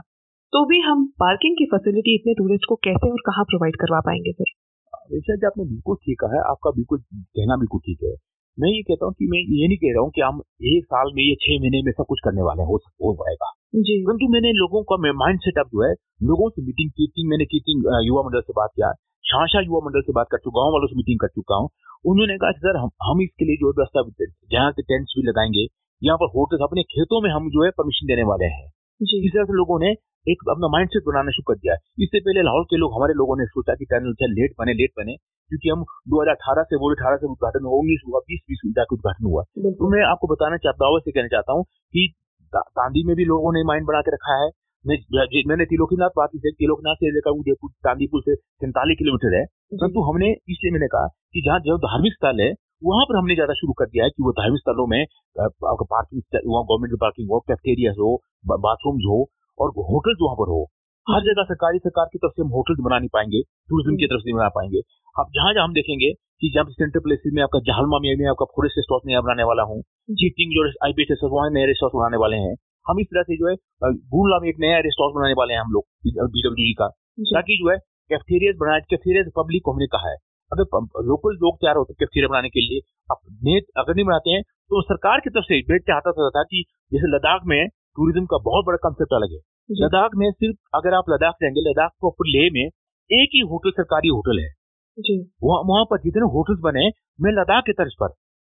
[0.53, 4.31] तो भी हम पार्किंग की फैसिलिटी इतने टूरिस्ट को कैसे और कहाँ प्रोवाइड करवा पाएँगे
[4.31, 4.53] फिर
[5.11, 8.13] जी, आपने बिल्कुल ठीक कहा है। आपका बिल्कुल कहना बिल्कुल ठीक है।
[8.57, 11.11] मैं ये कहता हूँ कि मैं ये नहीं कह रहा हूँ कि हम एक साल
[11.15, 14.51] में या छह महीने में सब कुछ करने वाले हैं हो हो पाएगा परंतु मैंने
[14.51, 17.61] लोगों का माइंड सेटअप जो है लोगों से मीटिंग की मैंने की
[18.07, 18.91] युवा मंडल से बात किया
[19.25, 21.69] शाह युवा मंडल से बात कर चुका हूँ वालों से मीटिंग कर चुका हूँ।
[22.05, 24.03] उन्होंने कहा सर हम हम इसके लिए जो व्यवस्था
[24.51, 25.65] जहाँ से टेंट्स भी लगाएँगे
[26.01, 28.67] यहाँ पर होटल अपने खेतों में हम जो है परमिशन देने वाले हैं।
[29.01, 29.91] इस तरह से लोगों ने
[30.27, 33.37] एक अपना माइंड सेट बनाना शुरू कर दिया। इससे पहले लाहौर के लोग हमारे लोगों
[33.37, 35.15] ने सोचा कि टनल लेट बने लेट बने।
[35.49, 39.25] क्योंकि हम 2018 से बोले अठारह से उद्घाटन हुआ उन्नीस हुआ बीस बीस जाकर उद्घाटन
[39.25, 39.43] हुआ।
[39.81, 42.07] तो मैं आपको बताना चाहता हूँ से कहना चाहता हूँ कि
[42.53, 44.49] तांदी में भी लोगों ने माइंड बना के रखा है।
[44.85, 44.97] मैं
[45.47, 50.29] मैंने तिलोकीनाथ बात की तिलोकनाथ से लेकर उदयपुर चांदीपुर से सैंतालीस किलोमीटर है। परंतु हमने
[50.53, 52.51] इसलिए मैंने कहा कि जहाँ जो धार्मिक स्थल है
[52.83, 56.21] वहाँ पर हमने ज़्यादा शुरू कर दिया है कि वो धार्मिक स्थलों में आपका पार्किंग
[56.45, 58.11] वहाँ गवर्नमेंट की पार्किंग हो कैफेटेरिया हो
[58.67, 59.17] बाथरूम्स हो
[59.57, 60.61] और होटल वहाँ पर हो।
[61.07, 64.21] हर जगह सरकारी सरकार की तरफ़ से हम होटल बना नहीं पाएँगे टूरिज़्म की तरफ़
[64.21, 64.81] से बना पाएँगे।
[65.19, 68.77] अब जहाँ जहाँ हम देखेंगे कि जब सेंट्रल प्लेसेस में आपका जहालमा में आपका फॉरेस्ट
[68.77, 69.81] रिसोर्ट नया बनाने वाला हूँ
[70.19, 72.53] चीटिंग जो आईपीएस वहाँ नए रिसोर्ट बनाने वाले हैं।
[72.85, 73.55] हम इस तरह से जो है
[74.13, 75.83] गुड़ला में एक नया रिसोर्ट बनाने वाले हैं हम लोग
[76.35, 76.87] बीडब्ल्यू का।
[77.33, 77.77] ताकि जो है
[78.09, 80.15] कैफेटेरिया बनाए कैफेटेरिया पब्लिक को हमने कहा है।
[80.51, 82.79] अगर लोकल लोग तैयार होते कैफेटेरिया बनाने के लिए
[83.49, 87.11] नेट अगर नहीं बनाते हैं तो सरकार की तरफ़ से बेट चाहता था कि जैसे
[87.15, 89.41] लद्दाख में टूरिज़्म का बहुत बड़ा कंसेप्ट अलग है।
[89.81, 94.09] लद्दाख में सिर्फ़ अगर आप लद्दाख जाएँगे लद्दाख प्रॉपर लेह में एक ही होटल सरकारी
[94.09, 94.49] होटल है।
[94.97, 96.87] वहाँ वहाँ पर जितने होटल्स बने
[97.19, 98.13] मैं लद्दाख के तर्ज पर।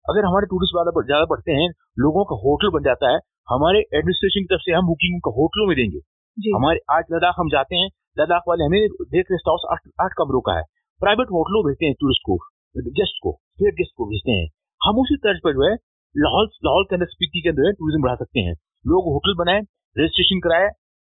[0.07, 1.68] अगर हमारे टूरिस्ट वाला ज़्यादा बढ़ते हैं
[1.99, 3.18] लोगों का होटल बन जाता है
[3.49, 6.01] हमारे एडमिनिस्ट्रेशन की तरफ़ से हम बुकिंग उनका होटलों में देंगे।
[6.57, 10.40] हमारे आज लद्दाख हम जाते हैं लद्दाख वाले हमें देख रेस्ट हाउस आठ, आठ कमरों
[10.40, 10.64] का है।
[11.01, 12.37] प्राइवेट होटलों भेजते हैं टूरिस्ट को
[12.92, 14.49] गेस्ट को स्टेट गेस्ट को भेजते हैं।
[14.81, 15.75] हम उसी तर्ज पर जो है
[16.14, 19.61] लाहौल लाहौल के अंदर स्पीति के अंदर टूरिज़्म बढ़ा सकते हैं। लोग होटल बनाए
[19.97, 20.68] रजिस्ट्रेशन कराए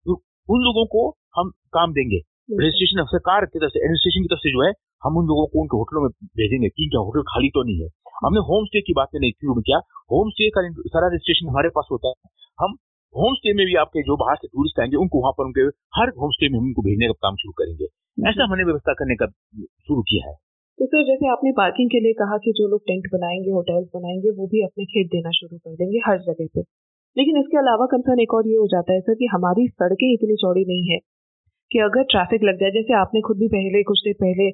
[0.05, 0.13] तो
[0.49, 2.19] उन लोगों को हम काम देंगे।
[2.59, 4.71] रजिस्ट्रेशन सरकार की तरफ़ से एडमिनिस्ट्रेशन की तरफ़ से जो है
[5.03, 6.09] हम उन लोगों को उनके होटलों में
[6.41, 7.89] भेजेंगे कि क्या होटल खाली तो नहीं है।
[8.25, 9.77] हमने होम स्टे की बात नहीं शुरू किया।
[10.11, 12.13] होम स्टे का सारा रजिस्ट्रेशन हमारे पास होता है।
[12.59, 12.75] हम
[13.15, 15.61] होम स्टे में भी आपके जो बाहर से टूरिस्ट आएँगे उनको वहाँ पर उनके
[15.99, 17.85] हर होम स्टे में हम उनको भेजने का काम शुरू करेंगे।
[18.29, 19.25] ऐसा हमने व्यवस्था करने का
[19.61, 20.35] शुरू किया है।
[20.79, 24.29] तो सर जैसे आपने पार्किंग के लिए कहा कि जो लोग टेंट बनाएँगे होटल्स बनाएँगे
[24.29, 26.61] वो भी अपने खेत देना शुरू कर देंगे हर जगह पे।
[27.17, 30.35] लेकिन इसके अलावा कंसर्न एक और ये हो जाता है सर कि हमारी सड़कें इतनी
[30.35, 30.99] चौड़ी नहीं है।
[31.71, 34.47] कि अगर ट्रैफ़िक लग जाए जैसे आपने खुद भी पहले कुछ देर पहले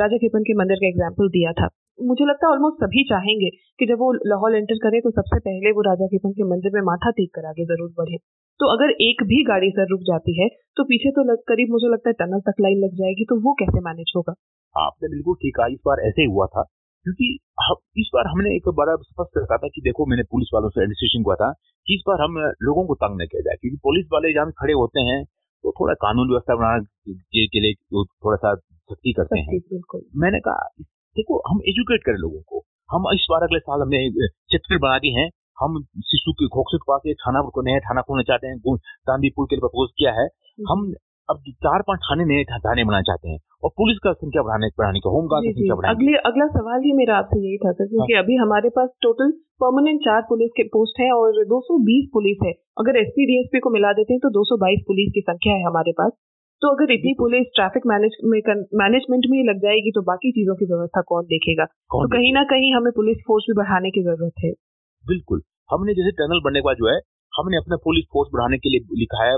[0.00, 3.86] राजा खेपन के मंदिर का एग्ज़ाम्पल दिया था। मुझे लगता है ऑलमोस्ट सभी चाहेंगे कि
[3.86, 7.10] जब वो लाहौल एंटर करे तो सबसे पहले वो राजा खेपन के मंदिर में माथा
[7.18, 8.18] टेक कर आगे ज़रूर बढ़े।
[8.60, 11.92] तो अगर एक भी गाड़ी सर रुक जाती है तो पीछे तो लग, करीब मुझे
[11.92, 14.34] लगता है टनल तक लाइन लग जाएगी तो वो कैसे मैनेज होगा?
[14.74, 16.62] आपने बिल्कुल ठीक कहा इस बार ऐसे ही हुआ था।
[17.06, 17.26] क्योंकि
[18.00, 21.24] इस बार हमने एक बड़ा स्पष्ट रखा था कि देखो मैंने पुलिस वालों से एडमिनिस्ट्रेशन
[21.26, 21.50] हुआ था
[21.86, 24.72] कि इस बार हम लोगों को तंग न किया जाए क्योंकि पुलिस वाले जहाँ खड़े
[24.74, 25.18] होते हैं
[25.66, 27.74] तो थोड़ा कानून व्यवस्था बनाने के लिए
[28.24, 29.58] थोड़ा सा सख्ती करते हैं।
[30.16, 30.68] मैंने कहा
[31.16, 35.10] देखो हम एजुकेट करें लोगों को। हम इस बार अगले साल हमने चित्र बना दी
[35.14, 35.26] है।
[35.60, 39.60] हम शिशु के खोखसे पास थाना को नया थाना खोलना चाहते हैं। चांदीपुर के लिए
[39.60, 40.26] प्रपोज किया है।
[40.70, 40.92] हम
[41.30, 45.00] अब चार पाँच थाने नए थाने बनाना चाहते हैं। और पुलिस का संख्या बढ़ाने बढ़ाने
[45.00, 48.12] का होमगार्ड की संख्या बढ़ाने अगले अगला सवाल ही मेरा आपसे यही था सर क्योंकि
[48.12, 52.52] हाँ। अभी हमारे पास टोटल परमानेंट चार पुलिस के पोस्ट है और 220 पुलिस है।
[52.78, 56.12] अगर एसपी डीएसपी को मिला देते हैं तो 222 पुलिस की संख्या है हमारे पास।
[56.62, 61.24] तो अगर इतनी पुलिस ट्रैफ़िक मैनेजमेंट में लग जाएगी तो बाकी चीज़ों की व्यवस्था कौन
[61.26, 61.64] देखेगा?
[61.64, 64.52] तो कहीं ना कहीं हमें पुलिस फोर्स भी बढ़ाने की ज़रूरत है।
[65.04, 66.98] बिल्कुल। हमने जैसे टनल बनने के बाद जो है
[67.32, 69.36] हमने अपना पुलिस फोर्स बढ़ाने के लिए लिखा है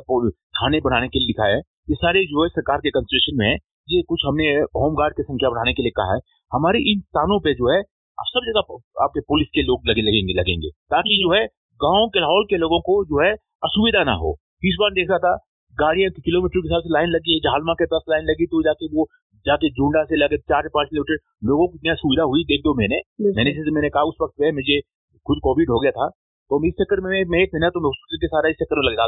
[0.58, 1.58] थाने बढ़ाने के लिए लिखा है।
[1.90, 3.50] ये सारे जो है सरकार के कंस्टिट्यूशन में
[3.90, 4.46] ये कुछ हमने
[4.76, 6.20] होमगार्ड की संख्या बढ़ाने के लिए कहा है।
[6.52, 7.82] हमारे इन स्थानों पे जो है
[8.18, 11.44] सब जगह आपके पुलिस के लोग लगे लगेंगे लगेंगे। ताकि जो है
[11.80, 13.30] गाँव के लाहौल के लोगों को जो है
[13.64, 14.32] असुविधा ना हो।
[14.64, 15.34] इस बार देखा था
[15.74, 18.86] गाड़ियाँ किलोमीटर के हिसाब से लाइन लगी है जहालमा के पास लाइन लगी तो जाके
[18.94, 19.06] वो
[19.46, 23.00] जाके झूंडा से लगे चार पाँच किलोमीटर लोगों को इतना सुविधा हुई देख दो मैंने।
[23.36, 24.80] मैंने जैसे मैंने कहा उस वक्त मुझे
[25.26, 26.08] खुद कोविड हो गया था।
[26.50, 29.06] तो इस चक्कर में मैं एक महीना तो मैं के सारा इस चक्कर में लगा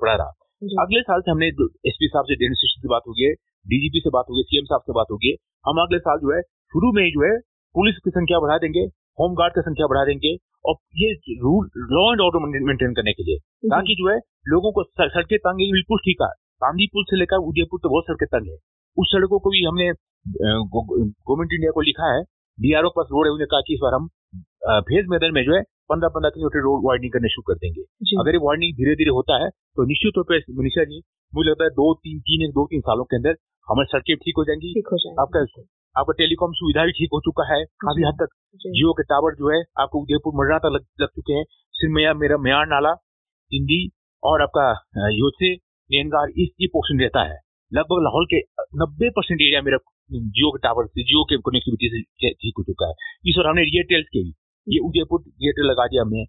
[0.00, 3.34] पड़ा रहा। अगले साल से हमने एसपी साहब से एडमिनिस्ट्रेशन से बात हुई गई
[3.66, 6.40] डीजीपी से बात होगी सीएम साहब से बात होगी। हम अगले साल जो है
[6.72, 7.36] शुरू में जो है
[7.74, 8.84] पुलिस की संख्या बढ़ा देंगे
[9.18, 11.08] होमगार्ड की संख्या बढ़ा देंगे और ये
[11.40, 14.18] rule law and order maintain करने के लिए। ताकि जो है
[14.48, 16.28] लोगों को सड़कें तंग है बिल्कुल ठीक है।
[16.62, 18.56] तांदी पुल से लेकर उदयपुर तो बहुत सड़कें तंग है।
[18.96, 19.90] उस सड़कों को भी हमने
[20.28, 22.22] गवर्नमेंट इंडिया को लिखा है
[22.58, 24.08] डीआरओ पास रोड है उन्हें कहा कि इस बार हम
[24.88, 27.82] फ़ेज़ मैदान में जो है पंद्रह पंद्रह किलोमीटर रोड वाइडनिंग करने शुरू कर देंगे।
[28.16, 31.00] अगर ये वाइडनिंग धीरे धीरे होता है तो निश्चित तौर पर मनीषा जी
[31.32, 33.36] मुझे लगता है दो तीन तीन एक दो तीन सालों के अंदर
[33.68, 34.70] हमारी सड़कें ठीक हो जाएँगी।
[35.20, 35.40] आपका
[35.96, 39.50] आपका टेलीकॉम सुविधा भी ठीक हो चुका है काफ़ी हद तक। जियो के टावर जो
[39.50, 42.92] है आपको उदयपुर मरना तक लग, लग चुके हैं। सिरमैया मेरा म्यार नाला
[43.50, 43.80] हिंदी
[44.22, 44.66] और आपका
[45.12, 45.54] योसे
[45.90, 47.38] नेनगार इस ये पोर्शन रहता है।
[47.72, 48.40] लगभग लाहौल के
[48.82, 49.78] नब्बे परसेंट एरिया मेरा
[50.10, 52.94] जियो के टावर से जियो के कनेक्टिविटी से ठीक हो चुका है।
[53.30, 54.34] इस और हमने एयरटेल के भी
[54.66, 56.24] ये उदयपुर एयरटेल लगा दिया हमने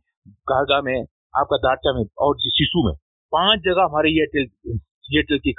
[0.52, 0.96] कारगा में
[1.36, 2.94] आपका दारचा में और शिशु में
[3.34, 4.80] पाँच जगह हमारे एयरटेल
[5.12, 5.52] एयरटेल की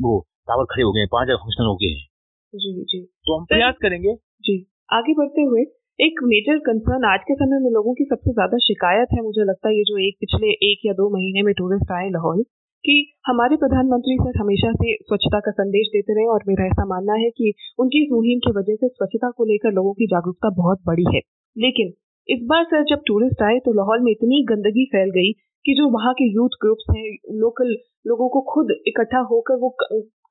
[0.00, 0.18] वो
[0.48, 2.06] टावर खड़े हो गए हैं पाँच फ़ंक्शन हो गए हैं।
[2.54, 4.54] जी जी। तो हम प्रयास करेंगे। जी।
[4.92, 5.64] आगे बढ़ते हुए
[5.98, 9.68] एक मेजर कंसर्न आज के समय में लोगों की सबसे ज़्यादा शिकायत है मुझे लगता
[9.68, 12.42] है ये जो एक पिछले एक या दो महीने में टूरिस्ट आए लाहौल
[12.84, 12.94] कि
[13.26, 17.30] हमारे प्रधानमंत्री सर हमेशा से स्वच्छता का संदेश देते रहे और मेरा ऐसा मानना है
[17.30, 21.06] कि उनकी इस मुहिम की वजह से स्वच्छता को लेकर लोगों की जागरूकता बहुत बड़ी
[21.14, 21.20] है।
[21.56, 21.92] लेकिन
[22.28, 25.32] इस बार सर जब टूरिस्ट आए तो लाहौल में इतनी गंदगी फैल गई
[25.68, 27.72] कि जो वहाँ के यूथ ग्रुप्स हैं लोकल
[28.06, 29.68] लोगों को खुद इकट्ठा होकर वो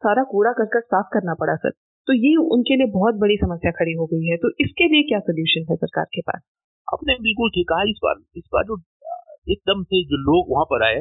[0.01, 1.69] सारा कूड़ा कर साफ़ करना पड़ा, सर।
[2.07, 5.19] तो ये उनके लिए बहुत बड़ी समस्या खड़ी हो गई है। तो इसके लिए क्या
[5.19, 6.41] सोल्यूशन है सरकार के पास?
[6.87, 8.77] आपने बिल्कुल ठीक कहा इस बार इस बार जो,
[9.49, 10.99] एकदम से जो लोग वहाँ पर आए,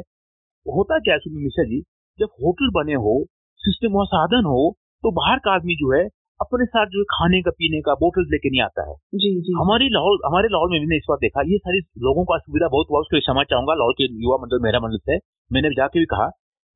[0.66, 1.80] होता क्या है मिश्रा जी?
[2.18, 3.16] जब होटल बने हो
[3.60, 6.06] सिस्टम और साधन हो तो बाहर का आदमी जो है
[6.40, 9.52] अपने साथ जो है खाने का पीने का बोतल लेके नहीं आता है। जी जी।
[9.58, 12.90] हमारी लाहौल हमारे लाहौल में मैंने इस बार देखा ये सारी लोगों का सुविधा बहुत
[12.90, 15.16] हुआ उसके लिए क्षमा चाहूँगा लाहौल के युवा मंडल मेरा मंडल से
[15.50, 16.28] मैंने जाके भी कहा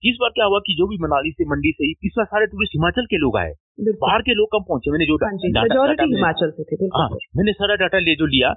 [0.02, 2.74] इस बार क्या हुआ कि जो भी मनाली से मंडी से इस बार सारे टूरिस्ट
[2.74, 3.52] हिमाचल के लोग आए।
[4.04, 7.98] बाहर के लोग कम पहुँचे मैंने जो डाटा हिमाचल से थे हाँ मैंने सारा डाटा
[7.98, 8.52] ले जो लिया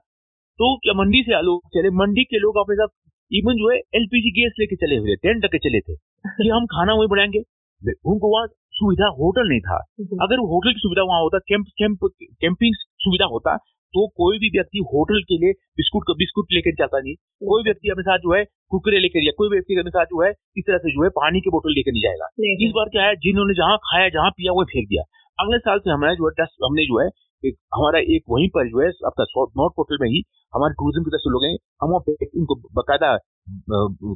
[0.59, 2.95] तो क्या मंडी से लोग चले मंडी के लोग अपने साथ
[3.31, 6.93] इवन जो है एलपीजी गैस लेके चले हुए टेंट के चले थे कि हम खाना
[6.93, 7.39] वही बनाएँगे।
[7.81, 8.47] उनको वहाँ
[8.83, 9.77] सुविधा होटल नहीं था।
[10.21, 12.09] अगर वो होटल की सुविधा वहाँ होता कैंप कैंप
[12.41, 13.55] कैंपिंग सुविधा होता
[13.93, 17.89] तो कोई भी व्यक्ति होटल के लिए बिस्कुट का बिस्कुट लेकर जाता नहीं। कोई व्यक्ति
[17.89, 20.77] अपने साथ जो है कुकरे लेकर या कोई व्यक्ति अपने साथ जो है इस तरह
[20.85, 22.29] से जो है पानी की बोतल लेकर नहीं जाएगा।
[22.65, 25.03] इस बार क्या है जिन्होंने जहाँ खाया जहाँ पिया वो फेंक दिया।
[25.39, 27.07] अगले साल से हमारा जो है डस्ट हमने जो है
[27.43, 29.23] एक हमारा एक वहीं पर जो है आपका
[29.57, 32.55] नॉर्थ पोर्टल में ही हमारे टूरिज़्म की तरफ़ से लोग हैं हम वहाँ पे उनको
[32.75, 33.15] बाकायदा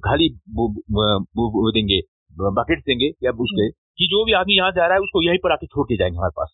[0.05, 0.29] खाली
[1.77, 1.99] देंगे
[2.57, 3.67] बकेट देंगे या उसके
[3.99, 6.17] कि जो भी आदमी यहाँ जा रहा है उसको यहीं पर आके छोड़ के जाएँगे
[6.17, 6.49] हमारे पास।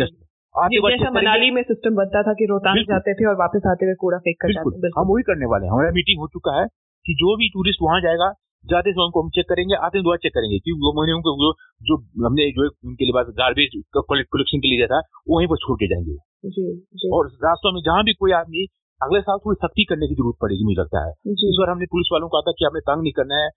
[0.00, 0.14] जस्ट
[0.54, 4.18] जैसा मनाली में सिस्टम बनता था कि रोहतांग जाते थे और वापस आते हुए कूड़ा
[4.18, 6.66] फेंक कर जाते हम वही करने वाले हैं। हमारा मीटिंग हो चुका है
[7.06, 8.32] कि जो भी टूरिस्ट वहाँ जाएगा
[8.64, 11.50] जाते समय उनको हम चेक करेंगे आते दुआ चेक करेंगे क्योंकि वो मैंने उनको जो
[11.88, 15.76] जो हमने जो उनके लिए गार्बेज कलेक्शन के लिए दिया था वो वहीं पर छोड़
[15.76, 16.14] के जाएँगे।
[16.50, 18.66] जी, जी। और रास्तों में जहाँ भी कोई आदमी
[19.02, 22.08] अगले साल थोड़ी सख्ती करने की ज़रूरत पड़ेगी मुझे लगता है। इस बार हमने पुलिस
[22.12, 23.48] वालों को कहा था कि हमें तंग नहीं करना है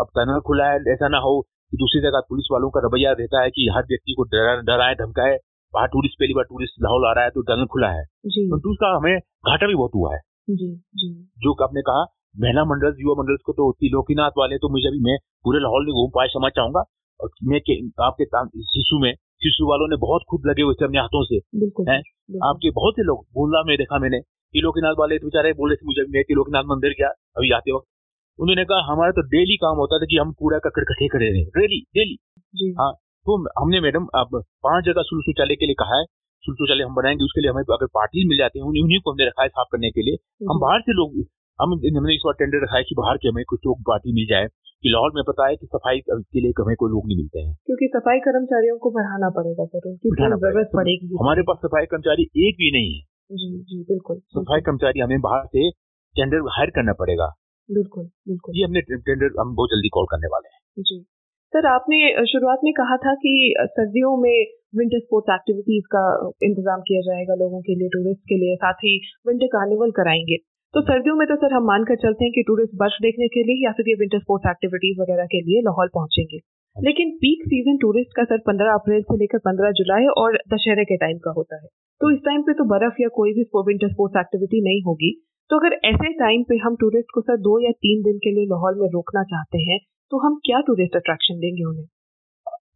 [0.00, 3.42] अब टनल खुला है ऐसा ना हो। कि दूसरी जगह पुलिस वालों का रवैया रहता
[3.42, 4.24] है कि हर व्यक्ति को
[4.62, 5.36] डराए धमकाए
[5.74, 8.88] बाहर टूरिस्ट पहली बार टूरिस्ट लाहौल आ रहा है तो टनल खुला है। तो उसका
[8.96, 12.04] हमें घाटा भी बहुत हुआ है। जी जी। जो आपने कहा
[12.34, 15.92] महिला मंडल युवा मंडल को तो त्रिलोकीनाथ वाले तो मुझे अभी मैं पूरे लाहौल में
[15.92, 16.82] घूम पाए समझ चाहूँगा।
[17.20, 17.60] और मैं
[18.04, 18.24] आपके
[18.74, 21.36] शिशु में शिशु वालों ने बहुत खुद लगे हुए थे अपने हाथों से।
[21.90, 21.98] है?
[22.44, 26.02] आपके बहुत से लोग बोलना में देखा मैंने त्रिलोकीनाथ वाले तो बेचारे बोले थे मुझे
[26.02, 27.86] मैं त्रिलोकीनाथ मंदिर गया अभी आते वक्त
[28.38, 31.42] उन्होंने कहा हमारा तो डेली काम होता था कि हम कूड़ा ककड़ इकट्ठे करे रहे
[31.56, 32.92] डेली डेली हाँ।
[33.26, 36.04] तो हमने मैडम अब पाँच जगह सुल शौचालय के लिए कहा है।
[36.44, 39.26] सुल शौचालय हम बनाएँगे उसके लिए हमें अगर पार्टी मिल जाती है उन्हीं को हमने
[39.26, 40.16] रखा है साफ़ करने के लिए।
[40.50, 41.18] हम बाहर से लोग
[41.58, 44.26] हम हमने इस बार टेंडर रखा है कि बाहर के हमें कुछ लोग पार्टी मिल
[44.30, 44.46] जाए
[44.84, 47.52] कि लाहौल में पता है कि सफ़ाई के लिए हमें कोई लोग नहीं मिलते हैं।
[47.66, 52.56] क्योंकि सफ़ाई कर्मचारियों को बढ़ाना पड़ेगा सर उनकी ज़रूरत पड़ेगी। हमारे पास सफ़ाई कर्मचारी एक
[52.62, 53.02] भी नहीं है।
[53.36, 55.70] जी जी बिल्कुल सफ़ाई कर्मचारी हमें बाहर से
[56.16, 57.28] टेंडर हायर करना पड़ेगा।
[57.70, 61.06] बिल्कुल बिल्कुल। ये हमने टेंडर हम बहुत जल्दी कॉल करने वाले हैं। जी।
[61.52, 64.36] सर आपने शुरुआत में कहा था कि सर्दियों में
[64.76, 66.02] विंटर स्पोर्ट्स एक्टिविटीज़ का
[66.42, 70.36] इंतज़ाम किया जाएगा लोगों के लिए टूरिस्ट के लिए साथ ही विंटर कार्निवल कराएँगे।
[70.74, 73.64] तो सर्दियों में तो सर हम मानकर चलते हैं कि टूरिस्ट बर्फ़ देखने के लिए
[73.64, 77.76] या फिर ये विंटर स्पोर्ट्स एक्टिविटीज़ वगैरह के लिए लाहौल पहुँचेंगे। हाँ। लेकिन पीक सीज़न
[77.76, 81.56] टूरिस्ट का सर 15 अप्रैल से लेकर 15 जुलाई और दशहरे के टाइम का होता
[81.56, 81.66] है।
[82.00, 85.10] तो इस टाइम पे तो बर्फ़ या कोई भी विंटर स्पोर्ट्स एक्टिविटी नहीं होगी।
[85.50, 88.46] तो अगर ऐसे टाइम पे हम टूरिस्ट को सर दो या तीन दिन के लिए
[88.46, 89.78] लाहौल में रोकना चाहते हैं
[90.12, 91.86] तो हम क्या टूरिस्ट अट्रैक्शन देंगे उन्हें?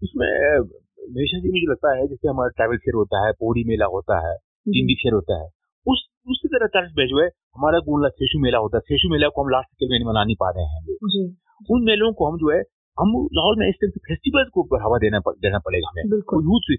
[0.02, 4.16] उसमें हमेशा जी मुझे लगता है जैसे हमारा ट्रैवल फेयर होता है पौड़ी मेला होता
[4.26, 4.34] है
[4.70, 5.48] हिंदी फेयर होता है
[5.86, 9.28] उस उसी तरह तर्ज में जो है हमारा गुणला सेशु मेला होता है। सेशु मेला
[9.28, 11.24] को हम लास्ट के में मना नहीं पा रहे हैं जी।
[11.70, 12.60] उन मेलों को हम जो है
[12.96, 16.02] हम लाहौल में इस तरह के फेस्टिवल को बढ़ावा देना देना पड़ेगा हमें।
[16.48, 16.74] यूथ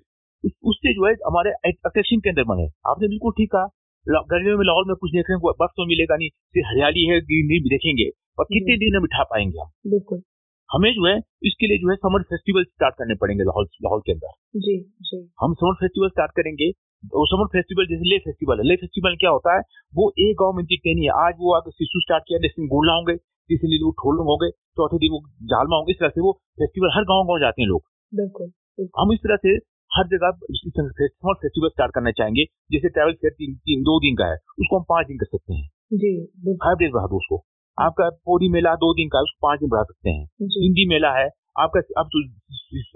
[0.65, 3.67] उससे जो है हमारे अट्रैक्शन के अंदर बने। आपने बिल्कुल ठीक कहा।
[4.09, 7.59] गर्मियों में लाहौल में कुछ देखने को बर्फ़ तो मिलेगा नहीं सिर्फ़ हरियाली है ग्रीनरी
[7.59, 9.69] भी देखेंगे। और कितने दिन हम बिठा पाएँगे हम?
[9.87, 10.21] बिल्कुल।
[10.69, 14.11] हमें जो है इसके लिए जो है समर फेस्टिवल स्टार्ट करने पड़ेंगे लाहौल लाहौल के
[14.11, 16.69] अंदर। जी जी। हम समर फेस्टिवल स्टार्ट करेंगे।
[17.13, 19.61] वो समर फेस्टिवल जैसे ले फेस्टिवल है ले फेस्टिवल क्या होता है
[19.95, 22.93] वो एक गाँव में दिखते नहीं है। आज वो आगे शिशु स्टार्ट किया दिन गोला
[22.93, 23.15] होंगे
[23.49, 26.31] तीसरे दिन वो ठोल होंगे चौथे दिन वो जालमा होंगे इस तरह से वो
[26.62, 27.81] फेस्टिवल हर गाँव गाँव जाते हैं लोग।
[28.13, 28.51] बिल्कुल।
[28.99, 29.58] हम इस तरह से
[29.96, 34.25] हर जगह स्मॉल फेस्टिवल स्टार्ट करना चाहेंगे जैसे ट्रैवल फेयर तीन, तीन दो दिन का
[34.25, 37.37] है उसको हम पाँच दिन कर सकते हैं। जी फाइव डेज़ बढ़ा दो उसको।
[37.77, 40.25] आपका पौड़ी मेला दो दिन का उसको पाँच दिन बढ़ा सकते हैं।
[40.58, 42.21] हिंदी मेला है आपका अब तो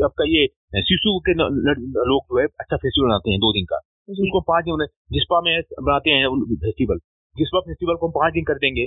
[0.06, 0.46] आपका ये
[0.84, 3.80] शिशु के लोग जो है अच्छा फेस्टिवल बनाते हैं दो दिन का।
[4.10, 7.00] उसको पाँच दिन जिसपा में बनाते हैं फेस्टिवल
[7.36, 8.86] जिसपा फेस्टिवल को हम पाँच दिन कर देंगे।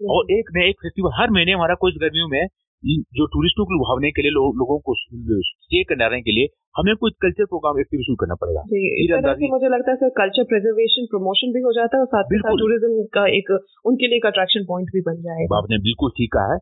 [0.00, 2.46] और एक न एक फेस्टिवल हर महीने हमारा कुछ गर्मियों में
[3.18, 6.46] जो टूरिस्टों को लुभावने के लिए लो, लोगों को स्टे करने के लिए
[6.76, 11.52] हमें कुछ कल्चर प्रोग्राम एक्टिविटी करना पड़ेगा। जी मुझे लगता है सर कल्चर प्रिजर्वेशन प्रमोशन
[11.52, 13.50] भी हो जाता है और साथ ही साथ टूरिज़्म का एक
[13.84, 16.58] उनके लिए एक अट्रैक्शन पॉइंट भी बन जाएगा। आपने बिल्कुल ठीक कहा है।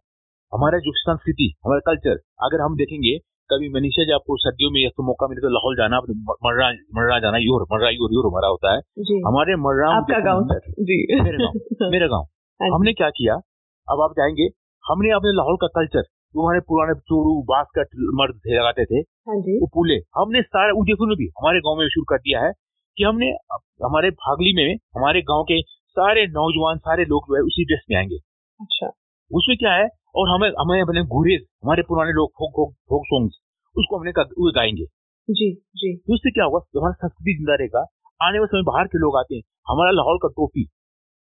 [0.52, 3.14] हमारा जो संस्कृति हमारा कल्चर अगर हम देखेंगे
[3.50, 5.98] कभी मनीषा जी आपको सर्दियों में तो मौका मिले तो लाहौल जाना
[6.44, 8.80] मर्रा मर्रा जाना यूर मर्रा यूर यूर हमारा होता है।
[9.26, 10.44] हमारे मर्रा आपका गाँव
[10.82, 12.24] जी। मेरे गाँव मेरा गाँव।
[12.62, 13.34] हाँ हमने क्या किया?
[13.88, 14.48] अब आप जाएँगे
[14.84, 16.02] हमने अपने लाहौल का कल्चर
[16.34, 17.82] जो हमारे पुराने चोड़ू का
[18.18, 22.04] मर्द थे लगाते थे। हाँ वो पूले। हमने सारे उदयपुर भी हमारे गाँव में शुरू
[22.04, 22.50] कर दिया है
[22.96, 23.28] कि हमने
[23.84, 25.60] हमारे भागली में हमारे गाँव के
[25.96, 28.16] सारे नौजवान सारे लोग जो है उसी ड्रेस में आएँगे।
[28.60, 28.90] अच्छा।
[29.30, 29.88] उसमें क्या है?
[30.16, 33.38] और हमें हमें अपने गुरेज हमारे पुराने लोग फोक फोक फोक सॉन्ग्स
[33.76, 34.84] उसको हमने गाएँगे।
[35.28, 37.80] जी जी। तो उससे क्या होगा हमारा संस्कृति ज़िंदा रहेगा
[38.20, 40.62] आने वाले समय बाहर के लोग आते हैं हमारा लाहौल का टोपी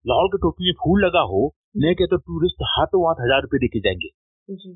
[0.05, 1.41] लाहौल के टोपी में फूल लगा हो
[1.77, 4.09] नहीं कहते तो टूरिस्ट हाथों हाथ हज़ार रुपए देके जाएँगे।
[4.49, 4.73] जी।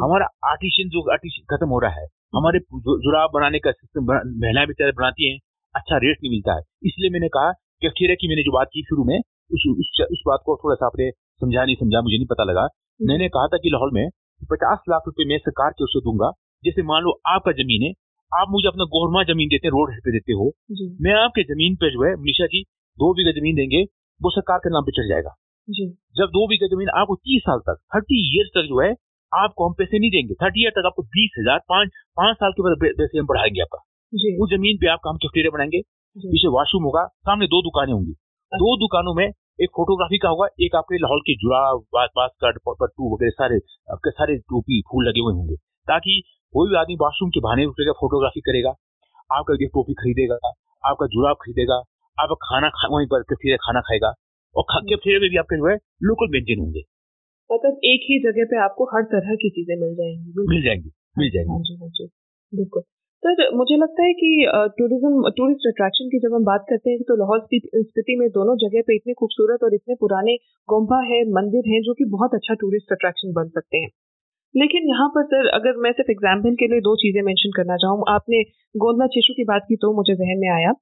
[0.00, 2.58] हमारा आर्टिशियन जो आर्टिशियन खत्म हो रहा है हमारे
[3.04, 5.38] जुराब बनाने का सिस्टम महिलाएँ बेचारे बनाती हैं
[5.74, 8.82] अच्छा रेट नहीं मिलता है। इसलिए मैंने कहा कि अखीरा की मैंने जो बात की
[8.82, 12.26] शुरू में उस उस, उस बात को थोड़ा सा आपने समझा नहीं समझा मुझे नहीं
[12.26, 12.66] पता लगा।
[13.00, 14.06] मैंने कहा था कि लाहौल में
[14.50, 16.30] पचास लाख रुपए मैं सरकार के उससे दूँगा
[16.64, 17.92] जैसे मान लो आपका ज़मीन है
[18.32, 20.46] आप मुझे अपना गोरमा ज़मीन देते हैं रोड पे देते हो।
[21.04, 22.62] मैं आपके ज़मीन पे जो है मनीषा जी
[22.98, 23.82] दो बीघा ज़मीन देंगे
[24.20, 25.34] वो सरकार के नाम पे चढ़ जाएगा।
[25.68, 28.92] जी। जब दो बीघा ज़मीन आपको तीस साल तक थर्टी ईयर्स तक जो है
[29.32, 32.62] आपको हम पैसे नहीं देंगे। थर्टी ईयर तक आपको बीस हज़ार पाँच पाँच साल के
[32.62, 33.78] बाद पैसे हम बढ़ाएँगे आपका।
[34.38, 35.80] वो ज़मीन पे आपका हम कैफेटेरिया बनाएँगे
[36.16, 40.46] पीछे वॉशरूम होगा सामने दो दुकानें होंगी। दो अच्छा। दुकानों में एक फोटोग्राफी का होगा
[40.60, 41.60] एक आपके लाहौल के जुड़ा
[41.94, 43.56] बास्कट पट्टू वगैरह सारे
[43.92, 45.56] आपके सारे टोपी फूल लगे हुए होंगे।
[45.88, 46.20] ताकि
[46.54, 48.70] कोई भी आदमी वॉशरूम के बहाने रुकेगा फोटोग्राफी करेगा
[49.30, 50.38] आपका एक टोपी खरीदेगा
[50.84, 51.76] आपका जुड़ाव खरीदेगा
[52.18, 54.12] आपका खाना खा, वहीं पर खाना खाएगा
[54.54, 56.82] और कैफेटेरिया में भी आपके जो है लोकल व्यंजन होंगे।
[57.50, 61.30] मतलब एक ही जगह पे आपको हर तरह की चीज़ें मिल जाएँगी। मिल जाएँगी मिल
[61.30, 62.06] जाएँगी। हाँ जी हाँ जी।
[62.52, 62.82] बिल्कुल।
[63.22, 64.28] सर मुझे लगता है कि
[64.78, 68.82] टूरिज़्म टूरिस्ट अट्रैक्शन की जब हम बात करते हैं तो लाहौल स्पीति में दोनों जगह
[68.86, 70.36] पे इतने खूबसूरत और इतने पुराने
[70.68, 73.88] गोम्बा है मंदिर हैं जो कि बहुत अच्छा टूरिस्ट अट्रैक्शन बन सकते हैं।
[74.54, 78.04] लेकिन यहाँ पर सर अगर मैं सिर्फ़ एग्ज़ाम्पल के लिए दो चीज़ें मेंशन करना चाहूँ
[78.08, 78.42] आपने
[78.76, 80.72] गोंदला चेशु की बात की तो मुझे जहन में आया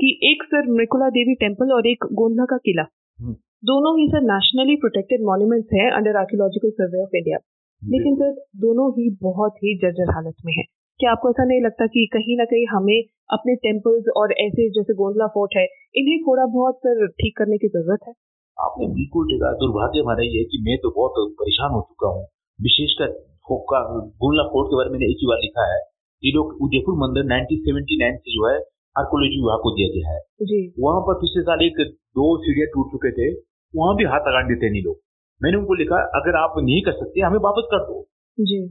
[0.00, 2.86] कि एक सर मृकुला देवी टेंपल और एक गोंदला का किला।
[3.18, 3.34] हम्म।
[3.66, 7.38] दोनों ही सर नेशनली प्रोटेक्टेड मॉन्यूमेंट्स हैं under archaeological survey of India
[7.82, 10.64] लेकिन सर दोनों ही बहुत ही जर्जर हालत में है।
[11.00, 12.98] क्या आपको ऐसा नहीं लगता कि कहीं ना कहीं हमें
[13.30, 15.64] अपने टेम्पल्स और ऐसे जैसे गोंदला फोर्ट है
[15.94, 18.12] इन्हें थोड़ा बहुत सर ठीक करने की ज़रूरत है?
[18.56, 22.22] आपने बिल्कुल ठीक दुर्भाग्य हमारा ये है कि मैं तो बहुत परेशान हो चुका हूँ।
[22.58, 23.10] विशेषकर
[23.50, 25.80] गोंदला फोर्ट के बारे में एक ही बार लिखा है
[26.22, 28.54] ये लोग उदयपुर मंदिर 1979 से जो है
[28.96, 31.84] आर्कोलॉजी विभाग को दिया गया है। जी। वहाँ पर पिछले साल एक
[32.18, 33.28] दो सीढ़ियाँ टूट चुके थे।
[33.74, 34.96] वहाँ भी हाथ लगा देते नहीं लोग।
[35.40, 38.06] मैंने उनको लिखा अगर आप नहीं कर सकते हमें वापस कर दो।
[38.38, 38.62] जी।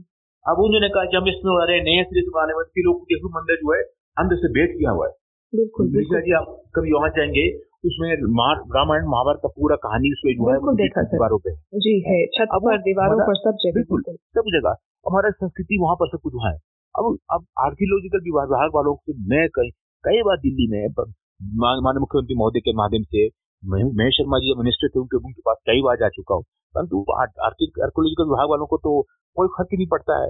[0.46, 3.56] अब उन्होंने कहा जब इसमें बना रहे नए सिरे से बनाने वाले लोग देखो मंदिर
[3.56, 3.82] जो है
[4.16, 5.12] अंदर से बेट किया हुआ है।
[5.52, 7.46] बिल्कुल बिल्कुल जी आप कभी वहाँ जाएँगे
[7.86, 8.08] उसमें
[8.76, 12.78] रामायण महाभारत का पूरा कहानी उसमें जो है देखा दीवारों पे जी है छत पर
[12.78, 14.02] दीवारों पर सब जगह बिल्कुल
[14.36, 14.76] सब जगह
[15.06, 16.58] हमारा संस्कृति वहाँ पर सब कुछ वहाँ है।
[16.94, 19.70] अब अब आर्कियोलॉजिकल विभाग वालों से मैं कई
[20.04, 23.28] कई बार दिल्ली में माननीय मुख्यमंत्री महोदय के माध्यम से
[23.62, 26.44] महेश शर्मा जी मिनिस्टर थे उनके उनके पास कई बार जा चुका हूँ।
[26.74, 28.90] परंतु आर्कोलॉजिकल विभाग वालों को तो
[29.36, 30.28] कोई फ़र्क ही नहीं पड़ता है।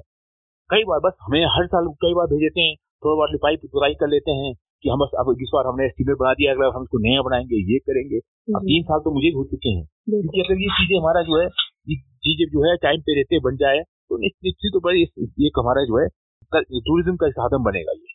[0.70, 2.74] कई बार बस हमें हर साल कई बार भेज देते हैं
[3.04, 4.52] थोड़ा बार लिपाई पुतराई कर लेते हैं
[4.82, 7.60] कि हम बस अब इस बार हमने एस्टिमेट बना दिया अगला हम इसको नया बनाएँगे
[7.72, 11.22] ये करेंगे। अब तीन साल तो मुझे हो चुके हैं। क्योंकि अगर ये चीज़ें हमारा
[11.22, 11.46] जो है
[11.86, 11.96] ये
[12.26, 15.02] चीज़ें जो है टाइम पे रहते बन जाए तो निश्चित तो बड़ी
[15.40, 16.08] ये हमारा जो है
[16.52, 18.10] टूरिज़्म का साधन बनेगा ये।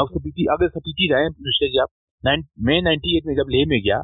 [0.00, 1.88] अब सपीटी अगर सपीटी रहे आप
[2.62, 4.00] मैं नाइनटी एट में जब लेह में गया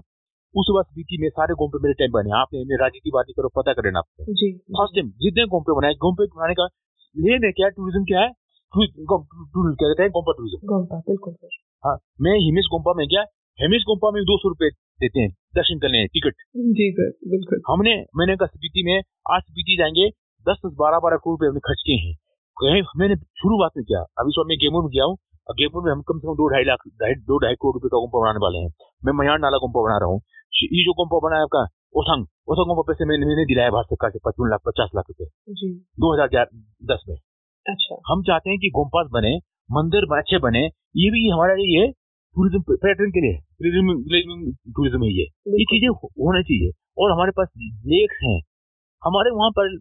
[0.57, 3.91] उस वक्त बीती में सारे गोम्पे मेरे टाइम बने। आपने राजनीति बात करो पता करें
[3.97, 6.67] आपसे जी। फ़र्स्ट टाइम जितने गोम्पे बनाए गोम्पे बनाने का
[7.17, 7.69] ले में क्या?
[7.71, 8.31] टूरिज़्म क्या है?
[8.75, 10.11] टूरिज़्म क्या कहते हैं?
[10.11, 11.35] गोम्पा टूरिज़्म गोम्पा बिल्कुल
[11.85, 13.25] हाँ मैं हिमेश गोम्पा में गया
[13.59, 14.69] हेमिस गोम्पा में दो सौ रुपए
[15.01, 16.35] देते हैं दर्शन करने टिकट
[16.79, 18.97] जी सर बिल्कुल। हमने मैंने कहा स्पीति में
[19.35, 20.09] आज स्पीति जाएँगे
[20.47, 22.15] दस दस बारह बारह करोड़ रुपए हमने खर्च किए हैं।
[22.57, 24.01] कहीं मैंने शुरुआत में किया?
[24.21, 25.17] अभी सो मैं गेमूर में गया हूँ
[25.49, 26.79] गेमपुर में हम कम से कम दो ढाई लाख
[27.27, 28.71] दो ढाई करोड़ रुपए का गुम्पा बनाने वाले हैं।
[29.05, 30.21] मैं मयार नाला गुम्पा बना रहा हूँ।
[30.53, 31.63] ये जो गुम्पा बना है आपका
[31.97, 35.29] ओसंग ओसंग गुम्पा पैसे मैंने मैंने दिलाया भारत सरकार से पचपन लाख पचास लाख रुपए
[35.99, 36.49] दो हज़ार
[36.91, 37.17] दस में
[37.67, 39.37] अच्छा हम चाहते हैं कि गोम्पास बने
[39.71, 40.65] मंदिर अच्छे बने
[40.97, 41.87] ये भी हमारा ये
[42.37, 43.95] टूरिज़्म पर्यटन के लिए टूरिज़्म
[44.73, 45.25] टूरिज़्म है ये
[45.55, 47.49] ये चीज़ें होना चाहिए और हमारे पास
[47.87, 48.39] लेक्स हैं
[49.03, 49.75] हमारे वहाँ पर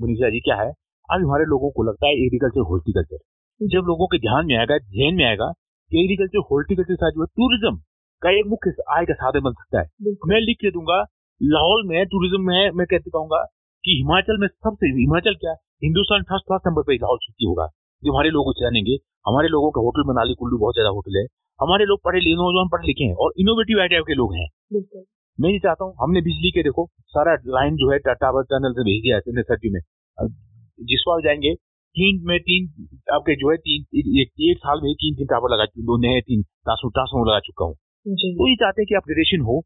[0.00, 0.70] मनीषा जी क्या है
[1.08, 5.14] आज हमारे लोगों को लगता है एग्रीकल्चर हॉर्टिकल्चर जब लोगों के ध्यान में आएगा ध्यान
[5.14, 5.50] में आएगा
[5.90, 7.80] कि एग्रीकल्चर हॉर्टिकल्चर साथ जो है टूरिज़्म
[8.22, 11.00] का एक मुख्य आय का साधन बन सकता है। मैं लिख के दूँगा
[11.40, 13.42] लाहौल में टूरिज़्म में मैं कहते कहूँगा
[13.84, 15.52] कि हिमाचल में सबसे हिमाचल क्या?
[15.84, 17.66] हिंदुस्तान फ़र्स्ट फ़र्स्ट नंबर पर लाहौल सिटी होगा।
[18.02, 18.96] जो हमारे लोग जानेंगे।
[19.26, 21.24] हमारे लोगों का होटल मनाली कुल्लू बहुत ज़्यादा होटल है।
[21.60, 24.46] हमारे लोग पढ़े लिखे नौजवान पढ़े लिखे हैं और इनोवेटिव आइडिया के लोग हैं।
[25.38, 28.82] मैं ये चाहता हूँ हमने बिजली के देखो सारा लाइन जो है टावर टनल से
[28.82, 29.20] भेज दिया है
[29.70, 29.80] में
[30.84, 31.54] जिस बार जाएँगे
[31.96, 32.66] तीन में तीन
[33.14, 36.42] आपके जो है तीन एक, एक साल में तीन तीन टावर लगा दो नए तीन
[36.42, 37.74] ट्रांसफॉर्मर लगा चुका हूँ।
[38.06, 39.56] तो ये चाहते हैं कि अपग्रेडेशन हो।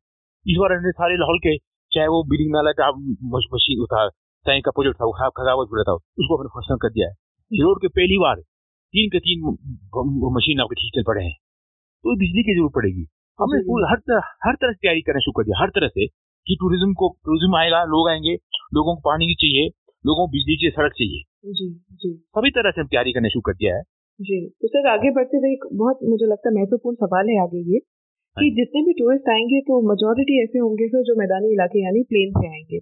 [0.47, 1.57] इस बार हमने सारे लाहौल के
[1.93, 2.91] चाहे वो बिल्डिंग नाला
[3.35, 4.09] मशीन था
[4.47, 7.81] चाहे का प्रोजेक्ट था वो खराब पड़ा था उसको अपने फ़ंक्शन कर दिया है। रोड
[7.83, 8.41] के पहली बार
[8.95, 9.47] तीन के तीन
[10.35, 13.07] मशीन आपके ठीक चल पड़े हैं। तो बिजली की ज़रूरत पड़ेगी।
[13.39, 13.61] हमने
[13.91, 16.93] हर तरह हर तरह से तैयारी करना शुरू कर दिया हर तरह से कि टूरिज़्म
[16.95, 18.35] को टूरिज़्म आएगा लोग आएँगे
[18.75, 19.71] लोगों को पानी चाहिए
[20.05, 21.23] लोगों को बिजली चाहिए सड़क चाहिए।
[21.55, 23.83] जी जी। सभी तरह से हम तैयारी करना शुरू कर दिया है।
[24.21, 27.63] जी तो सर आगे बढ़ते हुए एक बहुत मुझे लगता है महत्वपूर्ण सवाल है आगे
[27.73, 27.81] ये
[28.37, 32.03] कि हाँ जितने भी टूरिस्ट आएँगे तो मेजोरिटी ऐसे होंगे सर जो मैदानी इलाके यानी
[32.05, 32.79] प्लेन से आएँगे।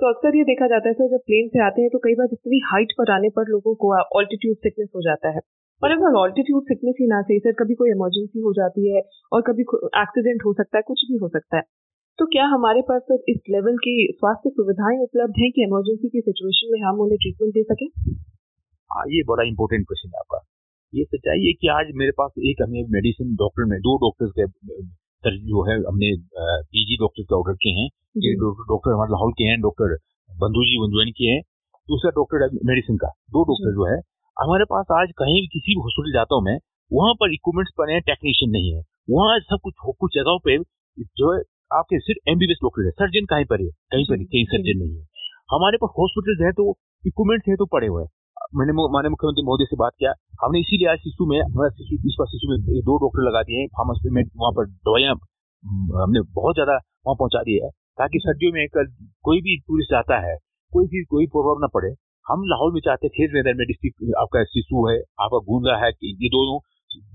[0.00, 2.28] तो अक्सर ये देखा जाता है सर जब प्लेन से आते हैं तो कई बार
[2.32, 5.40] इतनी हाइट पर आने पर लोगों को ऑल्टीट्यूड सिकनेस हो जाता है।
[5.82, 9.42] और अगर ऑल्टीट्यूड सिकनेस ही ना सही सर कभी कोई इमरजेंसी हो जाती है और
[9.42, 9.62] कभी
[10.02, 11.62] एक्सीडेंट हो सकता है कुछ भी हो सकता है
[12.18, 16.20] तो क्या हमारे पास सर इस लेवल की स्वास्थ्य सुविधाएँ उपलब्ध हैं कि इमरजेंसी की
[16.20, 17.86] सिचुएशन में हम उन्हें ट्रीटमेंट दे सकें?
[18.90, 20.38] हाँ ये बड़ा इंपॉर्टेंट क्वेश्चन है आपका।
[20.96, 24.44] ये सच्चाई है कि आज मेरे पास एक हमें मेडिसिन डॉक्टर में दो डॉक्टर्स के
[25.48, 26.08] जो है हमने
[26.68, 27.86] पीजी डॉक्टर के ऑर्डर किए हैं।
[28.26, 29.94] ये डॉक्टर हमारे लाहौल के हैं डॉक्टर
[30.30, 31.40] बंधु जी बंधुआनी के हैं।
[31.88, 33.98] दूसरा डॉक्टर मेडिसिन का दो डॉक्टर जो है
[34.36, 36.56] हमारे पास आज कहीं भी किसी भी हॉस्पिटल जाता हूँ मैं
[36.90, 40.58] वहाँ पर इक्विपमेंट्स पर है टेक्नीशियन नहीं है। वहाँ सब कुछ कुछ जगहों पे
[41.20, 41.40] जो है
[41.72, 45.04] आपके सिर्फ़ एमबीबीएस डॉक्टर है सर्जन कहीं पर है कहीं पर कहीं सर्जन नहीं है।
[45.50, 46.70] हमारे पास हॉस्पिटल है तो
[47.04, 48.10] इक्विपमेंट्स है तो पड़े हुए हैं।
[48.56, 50.12] मैंने माननीय मुख्यमंत्री मोदी से बात किया।
[50.42, 53.60] हमने इसीलिए आज शिशु में हमारा शिशु इस बार शिशु में दो डॉक्टर लगा दिए
[53.60, 55.14] हैं। फार्मेसी में वहाँ पर दवाइयाँ
[55.96, 58.86] हमने बहुत ज़्यादा वहाँ पहुँचा दी है ताकि सर्दियों में कल
[59.24, 60.36] कोई भी टूरिस्ट आता है
[60.72, 61.90] कोई भी कोई प्रॉब्लम ना पड़े।
[62.26, 66.16] हम लाहौल में चाहते थे वेदर में डिस्ट्रिक्ट आपका शिशु है आपका गूँगा है कि
[66.22, 66.58] ये दोनों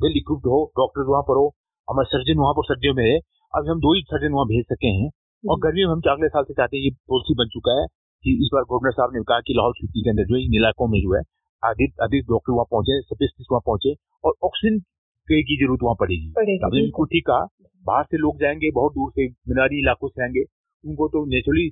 [0.03, 1.47] वेल इक्विप्ड हो डॉक्टर वहाँ पर हो
[1.87, 3.17] हमारे सर्जन वहाँ पर सर्दियों में है।
[3.53, 5.09] अभी हम दो ही सर्जन वहाँ भेज सके हैं।
[5.43, 7.85] और हम्म। गर्मी में हम अगले साल से चाहते हैं ये पॉलिसी बन चुका है।
[8.23, 10.87] कि इस बार गवर्नर साहब ने कहा कि लाहौल स्पीति के अंदर जो इन इलाकों
[10.87, 11.21] में जो है
[11.63, 13.93] अधिक अधिक डॉक्टर वहाँ पहुँचे स्पेशलिस्ट वहाँ पहुँचे
[14.23, 14.79] और ऑक्सीजन
[15.27, 17.45] की ज़रूरत वहाँ पड़ेगी। आपने बिल्कुल। ठीक कहा
[17.85, 20.43] बाहर से लोग जाएँगे बहुत दूर से मीनारी इलाकों से आएँगे
[20.83, 21.69] उनको तो नेचुरली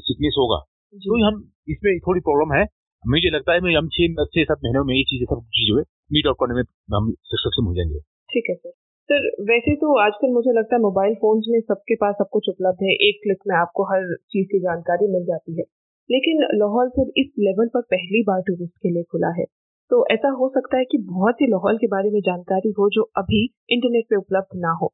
[0.00, 0.58] सिकनेस होगा।
[0.94, 2.64] तो हम इसमें थोड़ी प्रॉब्लम है।
[3.04, 6.26] मुझे लगता है हम छह छह सात महीनों में ये चीज़ें सब चीज़ है मीट
[6.26, 6.62] आउट करने में
[6.96, 8.00] हम सक्षम हो जाएँगे।
[8.30, 8.72] ठीक है सर
[9.08, 12.78] सर, वैसे तो आजकल मुझे लगता है मोबाइल फोन्स में सबके पास सब कुछ उपलब्ध
[12.82, 15.64] है। एक क्लिक में आपको हर चीज़ की जानकारी मिल जाती है।
[16.10, 19.44] लेकिन लाहौल सिर्फ़ इस लेवल पर पहली बार टूरिस्ट के लिए खुला है।
[19.90, 23.02] तो ऐसा हो सकता है कि बहुत सी लाहौल के बारे में जानकारी हो जो
[23.16, 24.92] अभी इंटरनेट पे उपलब्ध ना हो।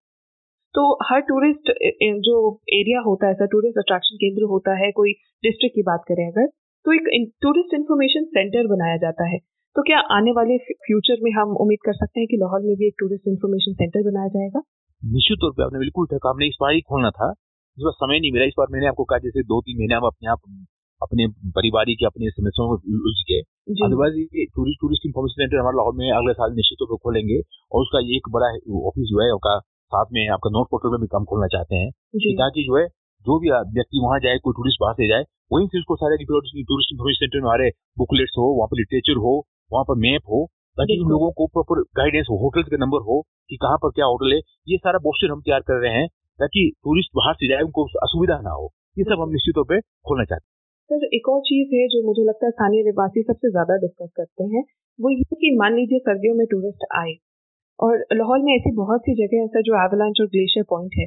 [0.75, 1.71] तो हर टूरिस्ट
[2.29, 2.37] जो
[2.73, 5.13] एरिया होता है, सर टूरिस्ट अट्रैक्शन केंद्र होता है, कोई
[5.45, 6.47] डिस्ट्रिक्ट की बात करें अगर
[6.85, 9.39] तो एक टूरिस्ट इन्फॉर्मेशन सेंटर बनाया जाता है।
[9.77, 12.87] तो क्या आने वाले फ्यूचर में हम उम्मीद कर सकते हैं कि लाहौल में भी
[12.87, 14.61] एक टूरिस्ट इन्फॉर्मेशन सेंटर बनाया जाएगा?
[15.03, 17.31] निश्चित तौर पर आपने बिल्कुल ठका हमने इस बार ही खोलना था।
[17.79, 20.07] इस बार समय नहीं मिला। इस बार मैंने आपको कहा जैसे दो तीन महीने हम
[20.11, 20.41] अपने आप
[21.01, 23.41] अपने परिवार की अपने समस्याओं में उलझ गए
[23.87, 27.39] अदरवाइज़ ये टूरिस्ट टूरिस्ट इन्फॉर्मेशन सेंटर हमारे लाहौर में अगले साल निश्चित तौर पर खोलेंगे
[27.73, 28.51] और उसका एक बड़ा
[28.91, 29.59] ऑफ़िस जो है उसका
[29.93, 31.91] साथ में आपका नोट पोर्टल में भी काम खोलना चाहते हैं।
[32.43, 32.87] ताकि जो है
[33.27, 36.57] जो भी व्यक्ति वहाँ जाए कोई टूरिस्ट बाहर से जाए वहीं से उसको सारे टूरिस्ट
[36.63, 37.69] इन्फॉर्मेशन सेंटर में हमारे
[37.99, 39.35] बुकलेट्स हो वहाँ पर लिटरेचर हो
[39.75, 40.45] वहाँ पर मैप हो
[40.77, 43.21] ताकि उन लोगों को प्रॉपर गाइडेंस हो होटल का नंबर हो
[43.51, 46.09] कि कहाँ पर क्या होटल है ये सारा पोस्टर हम तैयार कर रहे हैं
[46.39, 48.67] ताकि टूरिस्ट बाहर से जाए उनको असुविधा ना हो।
[48.97, 50.53] ये सब हम निश्चित तौर पर खोलना चाहते हैं।
[50.91, 54.45] सर एक और चीज़ है जो मुझे लगता है स्थानीय निवासी सबसे ज़्यादा डिस्कस करते
[54.55, 54.63] हैं
[54.99, 57.15] वो ये कि मान लीजिए सर्दियों में टूरिस्ट आए
[57.79, 61.07] और लाहौल में ऐसी बहुत सी जगह है सर जो एवलांच और ग्लेशियर पॉइंट है।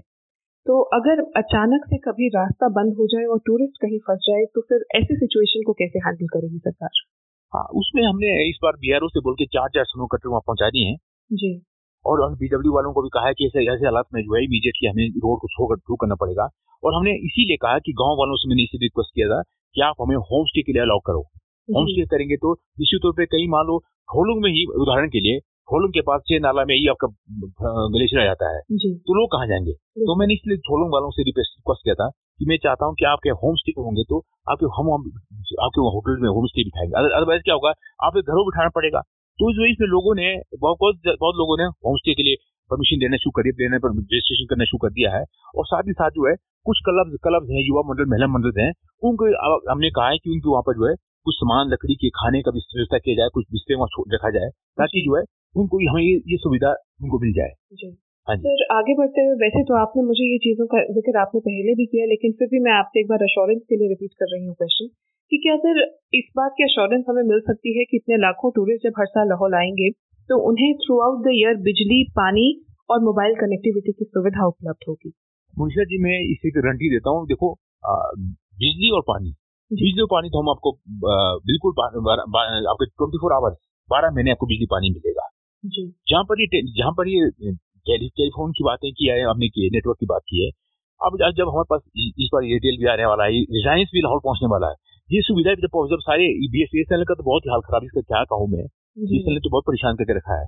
[0.66, 4.62] तो अगर अचानक से कभी रास्ता बंद हो जाए और टूरिस्ट कहीं फंस जाए तो
[4.62, 6.90] फिर ऐसी सिचुएशन को कैसे हैंडल करेगी सरकार?
[7.54, 10.70] हाँ उसमें हमने इस बार बीआरओ से बोल के चार चार स्नो कटर वहाँ पहुँचा
[10.70, 10.98] दिए हैं।
[11.32, 11.62] जी।
[12.06, 14.88] और बीडब्ल्यू वालों को भी कहा है कि ऐसे ऐसे हालात में जो है इमीडिएटली
[14.90, 16.48] हमें रोड को थ्रू करना पड़ेगा।
[16.84, 19.42] और हमने इसीलिए कहा कि गाँव वालों से मैंने इसे रिक्वेस्ट किया था
[19.76, 21.22] कि आप हमें होम स्टे के लिए अलाउ करो।
[21.70, 23.78] होम स्टे करेंगे तो निश्चित तौर पर कई मान लो
[24.10, 25.38] होलुंग में ही उदाहरण के लिए
[25.72, 27.08] होलुंग के पास छह नाला में ही आपका
[27.88, 29.74] ग्लेशियर आ जाता है। तो लोग कहाँ जाएँगे?
[29.74, 32.10] तो मैंने इसलिए होलुंग वालों से रिक्वेस्ट किया था
[32.40, 34.18] कि मैं चाहता हूँ कि आपके होम स्टे होंगे तो
[34.52, 34.90] आपके हम
[35.66, 37.72] आपके होटल में होम स्टे बिठाएँगे। अदरवाइज़ क्या होगा?
[38.08, 39.02] आपके घरों बिठाना पड़ेगा।
[39.40, 40.28] तो इस वजह से लोगों ने
[40.62, 40.78] बहुत
[41.08, 42.36] बहुत लोगों ने होम स्टे के लिए
[42.72, 45.24] परमिशन देना शुरू कर दिया देने पर रजिस्ट्रेशन करना शुरू कर दिया है।
[45.56, 46.36] और साथ ही साथ जो है
[46.66, 48.72] कुछ क्लब क्लब हैं युवा मंडल महिला मंडल हैं
[49.04, 49.30] उनको
[49.72, 52.52] हमने कहा है कि उनके वहाँ पर जो है कुछ सामान लकड़ी के खाने का
[52.52, 54.50] व्यवस्था किया जाए कुछ बिस्तर वहाँ रखा जाए
[54.82, 55.24] ताकि जो। है
[55.56, 56.72] उनको हमें ये, ये सुविधा
[57.04, 57.52] उनको मिल जाए।
[58.28, 61.86] सर आगे बढ़ते हुए वैसे तो आपने मुझे ये चीज़ों का ज़िक्र आपने पहले भी
[61.86, 64.56] किया लेकिन फिर भी मैं आपसे एक बार अश्योरेंस के लिए रिपीट कर रही हूँ
[64.56, 64.88] क्वेश्चन
[65.32, 65.80] कि क्या सर
[66.14, 69.30] इस बात की अश्योरेंस हमें मिल सकती है कि इतने लाखों टूरिस्ट जब हर साल
[69.30, 69.90] लाहौल आएँगे
[70.30, 72.48] तो उन्हें थ्रू आउट द ईयर बिजली पानी
[72.90, 75.12] और मोबाइल कनेक्टिविटी की सुविधा उपलब्ध होगी?
[75.54, 77.54] मुंशिया जी मैं इसे गारंटी देता हूँ। देखो
[77.84, 79.32] बिजली और पानी।
[79.72, 80.72] बिजली और पानी तो हम आपको
[81.48, 83.58] बिल्कुल आपके ट्वेंटी फोर आवर्स
[83.90, 85.28] बारह महीने आपको बिजली पानी मिलेगा।
[85.64, 87.56] जहाँ पर ये जहाँ पर ये
[87.88, 90.50] टेलीफोन की बातें की है हमने की है नेटवर्क की बात की है।
[91.02, 91.82] अब जब हमारे पास
[92.18, 94.76] इस बार एयरटेल भी आने वाला है रिलायंस भी लाहौर पहुँचने वाला है
[95.10, 97.84] ये सुविधा जब जब सारे बी एस एस एल का तो बहुत ही हाल खराब
[97.84, 98.66] इसका क्या कहूँ मैं?
[99.02, 100.48] बी ने तो बहुत परेशान करके रखा है।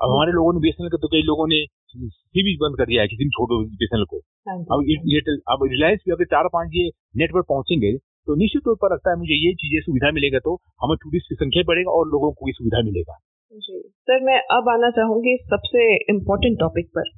[0.00, 1.58] अब हमारे लोगों ने बीएसएनएल का तो कई लोगों ने
[1.96, 4.18] सीवी बंद कर दिया है किसी भी छोड़ो एल को।
[4.48, 8.76] हाँ अब एयरटेल अब रिलायंस भी अगर चार पाँच ये नेटवर्क पहुँचेंगे तो निश्चित तौर
[8.76, 12.08] पर लगता है मुझे ये चीज़ें सुविधा मिलेगा तो हमें टूरिस्ट की संख्या बढ़ेगा और
[12.08, 13.18] लोगों को ये सुविधा मिलेगा।
[13.52, 15.82] जी। सर मैं अब आना चाहूँगी सबसे
[16.12, 17.10] इम्पोर्टेंट टॉपिक पर।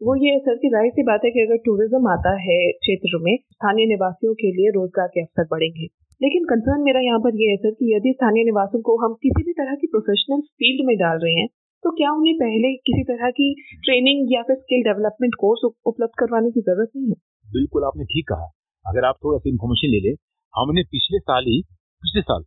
[0.00, 3.36] वो ये सर की ज़ाहिर सी बात है कि अगर टूरिज़्म आता है क्षेत्र में
[3.36, 5.86] स्थानीय निवासियों के लिए रोज़गार के अवसर बढ़ेंगे।
[6.20, 9.42] लेकिन कंसर्न मेरा यहाँ पर यह है सर कि यदि स्थानीय निवासियों को हम किसी
[9.42, 11.48] भी तरह की प्रोफेशनल फ़ील्ड में डाल रहे हैं
[11.84, 13.48] तो क्या उन्हें पहले किसी तरह की
[13.84, 17.16] ट्रेनिंग या फिर स्किल डेवलपमेंट कोर्स उपलब्ध करवाने की ज़रूरत नहीं है?
[17.48, 18.46] बिल्कुल आपने ठीक कहा।
[18.84, 20.14] अगर आप थोड़ा सा इन्फॉर्मेशन ले ले
[20.54, 21.60] हमने पिछले साल ही
[22.02, 22.44] पिछले साल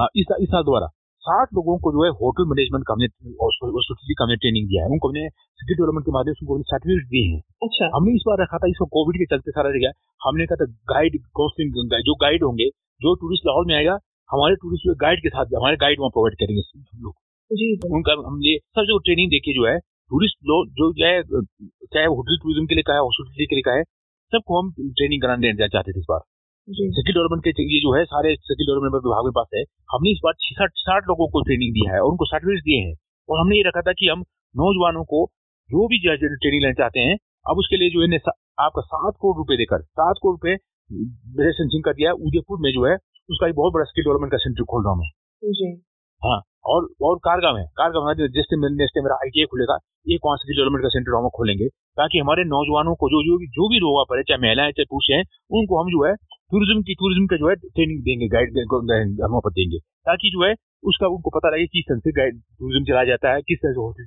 [0.00, 0.86] आ, इस इस साल द्वारा
[1.22, 5.08] साठ लोगों को जो है होटल मैनेजमेंट का हमने का हमने ट्रेनिंग दिया है। उनको
[5.08, 8.58] हमने सिटी डेवलपमेंट के माध्यम से उनको सर्टिफिकेट दिए हैं। अच्छा। हमने इस बार रखा
[8.58, 9.90] था इसको कोविड के चलते सारा रह गया।
[10.20, 12.68] हमने कहा था गाइड काउंसलिंग जो गाइड होंगे
[13.00, 13.98] जो टूरिस्ट लाहौर में आएगा
[14.30, 17.14] हमारे टूरिस्ट गाइड के साथ हमारे गाइड वहाँ प्रोवाइड करेंगे हम लोग।
[17.50, 19.78] जी। उनका हमने सब जो ट्रेनिंग देखी जो है
[20.10, 23.74] टूरिस्ट लोग जो है चाहे होटल टूरिज़्म के लिए कहा है हॉस्पिटलिटी के लिए कहा
[23.74, 23.82] है
[24.32, 26.20] सबको हम ट्रेनिंग कराने देना चाहते थे इस बार।
[26.70, 29.62] स्किल डेवलपमेंट के ये जो है सारे स्किल डेवलपमेंट विभाग में पास है।
[29.92, 32.94] हमने इस बार साठ साठ लोगों को ट्रेनिंग दिया है और उनको सर्टिफिकेट दिए हैं।
[33.28, 34.20] और हमने ये रखा था कि हम
[34.54, 35.26] नौजवानों को
[35.70, 37.16] जो भी ट्रेनिंग लेना चाहते हैं
[37.50, 38.18] अब उसके लिए जो है
[38.60, 40.56] आपका सात करोड़ रुपए देकर सात करोड़ रुपए
[41.40, 42.94] मेरे सेंसिंग कर दिया उदयपुर में जो है
[43.28, 45.10] उसका एक बहुत बड़ा स्किल डेवलपमेंट का सेंटर खोल रहा हूँ मैं।
[46.22, 46.40] हाँ
[46.72, 49.78] और और कारगा में कारगा में जैसे मेरा आई खुलेगा
[50.10, 51.68] एक वहाँ स्किल डेवलपमेंट का सेंटर हम खोलेंगे।
[52.00, 54.72] ताकि हमारे नौजवानों को जो जो भी जो भी लोग वहाँ पर है चाहे महिलाएँ
[54.72, 55.22] चाहे पुरुष हैं
[55.58, 56.12] उनको हम जो है
[56.50, 58.58] टूरिज़्म की टूरिज़्म का जो है ट्रेनिंग देंगे गाइड
[59.22, 60.52] हम पर देंगे। ताकि जो है,
[60.84, 63.80] उसका, उनको पता लगे किस तरह से गाइड टूरिज़्म चलाया जाता है, किस तरह से
[63.80, 64.04] होटल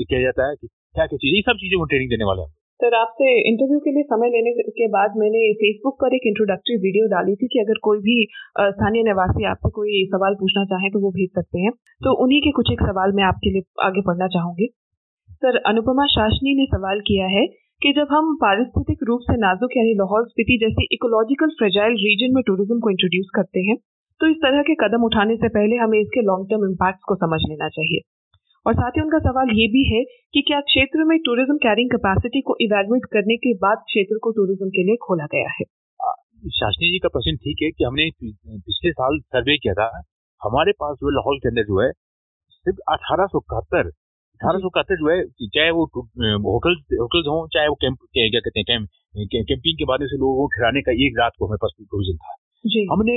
[0.00, 2.94] किया जाता है क्या क्या चीज़ें, ये सब चीज़ें वो ट्रेनिंग देने वाले हैं। सर,
[2.96, 7.34] आपसे इंटरव्यू के लिए समय लेने के बाद मैंने फेसबुक पर एक इंट्रोडक्टरी वीडियो डाली
[7.36, 8.14] थी कि अगर कोई भी
[8.70, 12.50] स्थानीय निवासी आपसे कोई सवाल पूछना चाहे तो वो भेज सकते हैं। तो उन्हीं के
[12.52, 14.68] कुछ एक सवाल मैं आपके लिए आगे पढ़ना चाहूँगी।
[15.34, 17.44] सर, अनुपमा शासनी ने सवाल किया है
[17.82, 22.42] कि जब हम पारिस्थितिक रूप से नाजुक, यानी लाहौल स्पीति जैसी इकोलॉजिकल फ्रेजाइल रीजन में
[22.46, 23.76] टूरिज़्म को इंट्रोड्यूस करते हैं
[24.20, 27.38] तो इस तरह के कदम उठाने से पहले हमें इसके लॉन्ग टर्म इम्पैक्ट को समझ
[27.44, 28.00] लेना चाहिए।
[28.66, 30.02] और साथ ही उनका सवाल ये भी है
[30.34, 34.68] कि क्या क्षेत्र में टूरिज़्म कैरिंग कैपेसिटी को इवेलुएट करने के बाद क्षेत्र को टूरिज़्म
[34.70, 35.66] के लिए खोला गया है?
[36.58, 39.88] शासनी जी का प्रश्न ठीक है कि हमने पिछले साल सर्वे किया था।
[40.42, 43.90] हमारे पास जो लाहौल के अंदर जो है सिर्फ़ अठारह सौ इकहत्तर
[44.40, 45.84] अठारह सौ इकहत्तर जो है चाहे वो
[46.44, 48.84] होटल होटल हों चाहे वो कैंप क्या कहते हैं
[49.32, 52.36] कैंपिंग के बाद से लोगों को ठहराने का एक रात को हमारे पास प्रोविज़न था।
[52.92, 53.16] हमने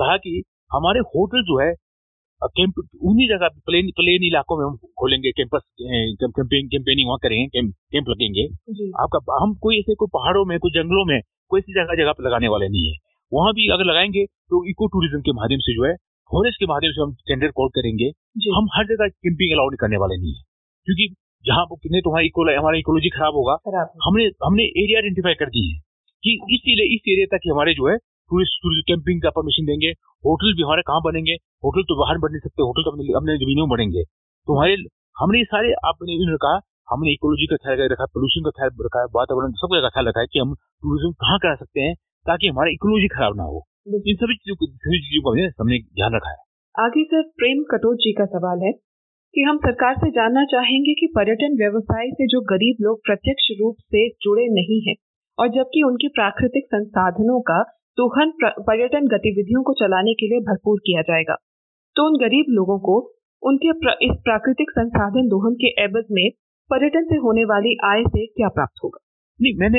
[0.00, 0.32] कहा कि
[0.70, 1.72] हमारे होटल जो है
[2.56, 2.78] कैंप
[3.10, 5.62] उन्हीं जगह प्लेन प्लेन इलाकों में हम खोलेंगे कैंपस
[6.22, 8.46] कैंपिंग कैंपेनिंग वहाँ करेंगे कैंप कैंप लगेंगे।
[9.04, 12.28] आपका हम कोई ऐसे कोई पहाड़ों में कोई जंगलों में कोई ऐसी जगह जगह पर
[12.28, 12.96] लगाने वाले नहीं है।
[13.32, 15.94] वहाँ भी अगर लगाएँगे तो इको टूरिज़्म के माध्यम से जो है
[16.30, 18.10] फॉरेस्ट के माध्यम से हम टेंडर कॉल करेंगे।
[18.56, 20.42] हम हर जगह कैंपिंग अलाउड करने वाले नहीं है।
[20.86, 21.06] क्योंकि
[21.44, 23.54] जहाँ कितने तुम्हारी हमारा इकोलॉजी खराब होगा
[24.06, 25.78] हमने हमने एरिया आइडेंटिफाई कर दी है
[26.22, 27.96] कि इस इस एरिया तक हमारे जो है
[28.30, 29.88] टूरिस्ट टूरिस्ट कैंपिंग का परमिशन देंगे
[30.24, 31.34] होटल भी हमारे कहाँ बनेंगे?
[31.64, 34.76] होटल तो बाहर बन नहीं सकते होटल तो अपने अपने जमीनों में बढ़ेंगे तो हमारे
[35.16, 39.10] हमने सारे आपने इन्होंने कहा हमने इकोलॉजी का ख्याल रखा पोल्यूशन का ख्याल रखा है
[39.14, 41.94] वातावरण सब का ख्याल रखा है कि हम टूरिज़्म कहाँ करा सकते हैं
[42.26, 46.16] ताकि हमारा इकोलॉजी खराब ना हो। इन सभी चीज़ों को सभी चीज़ों को हमने ध्यान
[46.16, 46.36] रखा है।
[46.74, 48.72] आगे सर प्रेम कटोच जी का सवाल है।
[49.34, 53.76] कि हम सरकार से जानना चाहेंगे कि पर्यटन व्यवसाय से जो गरीब लोग प्रत्यक्ष रूप
[53.86, 54.94] से जुड़े नहीं हैं
[55.38, 57.62] और जबकि उनके प्राकृतिक संसाधनों का
[57.98, 61.34] दोहन पर्यटन गतिविधियों को चलाने के लिए भरपूर किया जाएगा।
[61.96, 66.30] तो उन गरीब लोगों को उनके प्र, इस प्राकृतिक संसाधन दोहन के एवज में
[66.70, 68.98] पर्यटन से होने वाली आय से क्या प्राप्त होगा?
[69.42, 69.78] नहीं मैंने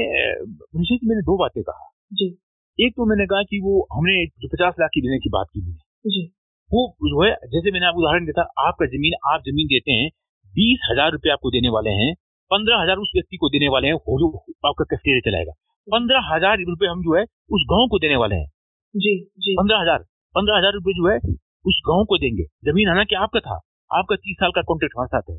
[0.77, 2.39] मैंने दो बातें कहा। जी।
[2.79, 6.09] एक तो मैंने कहा कि वो हमने पचास लाख की देने की बात की मैंने
[6.09, 6.34] जी।
[6.71, 10.09] वो जो है जैसे मैंने आपको उदाहरण दिया था आपका ज़मीन आप ज़मीन देते हैं
[10.53, 12.13] बीस हज़ार रुपए आपको देने वाले हैं
[12.51, 14.27] पंद्रह हज़ार उस व्यक्ति को देने वाले हैं वो जो
[14.65, 15.53] आपका कैफेटेरिया चलाएगा।
[15.87, 18.47] पंद्रह हज़ार रुपए हम जो है उस गाँव को देने वाले हैं।
[18.95, 20.05] जी जी। पंद्रह हज़ार
[20.35, 21.17] पंद्रह हज़ार रुपए जो है
[21.65, 23.59] उस गाँव को देंगे। ज़मीन हालाँकि आपका था?
[23.91, 25.37] आपका तीस साल का कॉन्ट्रेक्ट हमारे साथ है।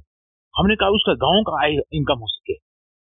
[0.55, 2.53] हमने कहा उसका गाँव का आय इनकम हो सके।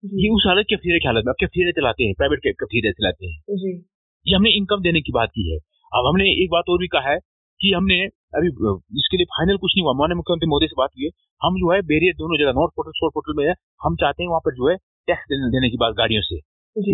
[0.05, 3.75] ये उस हालत की हालत में कैफेटेरिया चलाते हैं प्राइवेट कैफेटेरिया चलाते हैं।
[4.27, 5.59] ये हमने इनकम देने की बात की है।
[5.93, 7.19] अब हमने एक बात और भी कहा है
[7.63, 7.99] कि हमने
[8.37, 8.49] अभी
[9.01, 11.11] इसके लिए फाइनल कुछ नहीं हुआ। माननीय मुख्यमंत्री मोदी से बात हुई है।
[11.41, 13.55] हम जो है बेरियर दोनों जगह नॉर्थ पोर्टल साउथ पोर्टल में है।
[13.85, 14.77] हम चाहते हैं वहाँ पर जो है
[15.09, 16.41] टैक्स देने, देने की बात गाड़ियों से।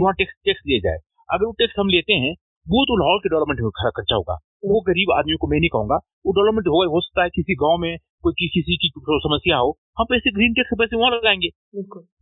[0.00, 0.98] वहाँ टैक्स टैक्स दिया जाए।
[1.28, 2.34] अगर वो टैक्स हम लेते हैं
[2.66, 4.34] वो तो लाहौर के डेवलपमेंट में खर्चा होगा।
[4.72, 5.96] वो गरीब आदमियों को मैं नहीं कहूँगा।
[6.26, 7.92] वो डेवलपमेंट होगा हो सकता है किसी गाँव में
[8.22, 8.88] कोई किसी की
[9.26, 11.50] समस्या हो। हम पैसे ग्रीन टैक्स पैसे वहाँ लगाएँगे।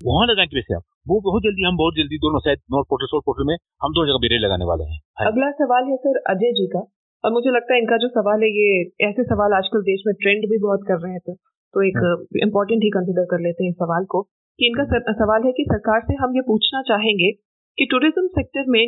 [0.06, 3.22] वहाँ लगाएँगे पैसे हम वो बहुत जल्दी हम बहुत जल्दी दोनों शायद नॉर्थ पोर्टल साउथ
[3.26, 6.66] पोर्टल में हम दोनों जगह बेरे लगाने वाले हैं। अगला सवाल है सर अजय जी
[6.66, 6.80] का।
[7.24, 10.50] और मुझे लगता है इनका जो सवाल है ये ऐसे सवाल आजकल देश में ट्रेंड
[10.50, 11.98] भी बहुत कर रहे हैं तो, तो एक
[12.42, 15.52] इम्पोर्टेंट हाँ। ही कंसिडर कर लेते हैं इस सवाल को कि इनका सर, सवाल है
[15.52, 17.30] कि सरकार से हम ये पूछना चाहेंगे
[17.78, 18.80] कि टूरिज़्म सेक्टर में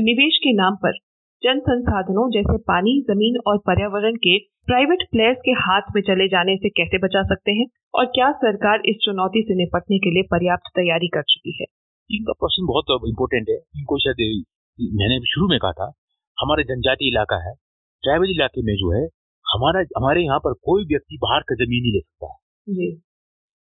[0.00, 0.92] निवेश के नाम पर
[1.42, 6.56] जन संसाधनों जैसे पानी ज़मीन और पर्यावरण के प्राइवेट प्लेयर्स के हाथ में चले जाने
[6.56, 7.66] से कैसे बचा सकते हैं?
[7.94, 11.66] और क्या सरकार इस चुनौती से निपटने के लिए पर्याप्त तैयारी कर चुकी है?
[12.10, 14.44] इनका प्रश्न बहुत इम्पोर्टेंट है। इनको शायद
[14.94, 15.92] मैंने शुरू में कहा था
[16.38, 17.54] हमारे जनजाति इलाका है
[18.04, 19.04] ट्राइबल इलाके में जो है
[19.46, 22.90] हमारा हमारे यहाँ पर कोई व्यक्ति बाहर का ज़मीन नहीं ले सकता है। जी।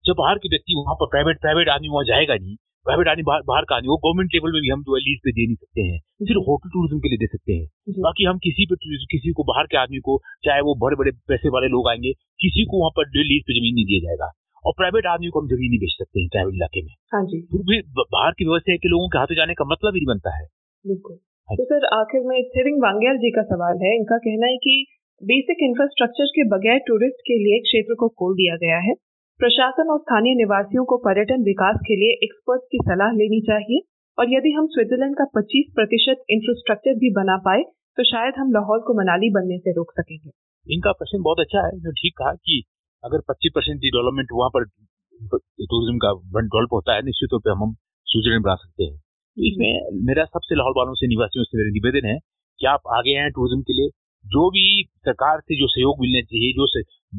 [0.06, 2.56] जब बाहर के व्यक्ति वहाँ पर प्राइवेट प्राइवेट आदमी वहाँ जाएगा नहीं
[2.86, 5.32] प्राइवेट आदमी बाहर का आदमी वो गवर्नमेंट लेवल में भी हम जो है लीज पे
[5.32, 8.66] दे नहीं सकते हैं सिर्फ़ होटल टूरिज़्म के लिए दे सकते हैं। बाकी हम किसी
[8.66, 8.76] पे
[9.14, 12.66] किसी को बाहर के आदमी को चाहे वो बड़े बड़े पैसे वाले लोग आएँगे किसी
[12.66, 14.32] को वहाँ पर लीज पे ज़मीन नहीं दिया जाएगा।
[14.66, 17.62] और प्राइवेट आदमी को हम ज़मीन नहीं बेच सकते हैं ट्राइबल इलाके में। हाँ फिर
[17.64, 20.38] भी बाहर की व्यवस्था है के लोगों के हाथों जाने का मतलब ही नहीं बनता
[20.38, 20.46] है।
[20.86, 24.58] बिल्कुल। हाँ तो सर, आखिर में थिरिंग वांग्याल जी का सवाल है। इनका कहना है
[24.58, 24.86] कि
[25.22, 28.94] बेसिक इंफ्रास्ट्रक्चर के बगैर टूरिस्ट के लिए क्षेत्र को खोल दिया गया है।
[29.40, 33.80] प्रशासन और स्थानीय निवासियों को पर्यटन विकास के लिए एक्सपर्ट्स की सलाह लेनी चाहिए
[34.18, 37.64] और यदि हम स्विट्जरलैंड का 25 प्रतिशत इंफ्रास्ट्रक्चर भी बना पाए
[37.98, 40.30] तो शायद हम लाहौल को मनाली बनने से रोक सकेंगे।
[40.68, 42.64] इनका प्रश्न बहुत अच्छा है। ठीक कहा कि
[43.04, 47.74] अगर 25 परसेंट डेवलपमेंट वहाँ पर टूरिज़्म का डेवलप होता है, निश्चित तौर पर हम
[48.08, 49.05] स्विट्जरलैंड बना सकते हैं।
[49.38, 52.18] तो इसमें मेरा सबसे लाहौल वालों से निवासियों से मेरा निवेदन है
[52.60, 53.90] कि आप आगे आए टूरिज़्म के लिए।
[54.26, 54.66] जो भी
[55.00, 56.66] सरकार से जो सहयोग मिलने चाहिए, जो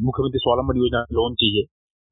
[0.05, 1.63] मुख्यमंत्री स्वावलंबन योजना लोन चाहिए,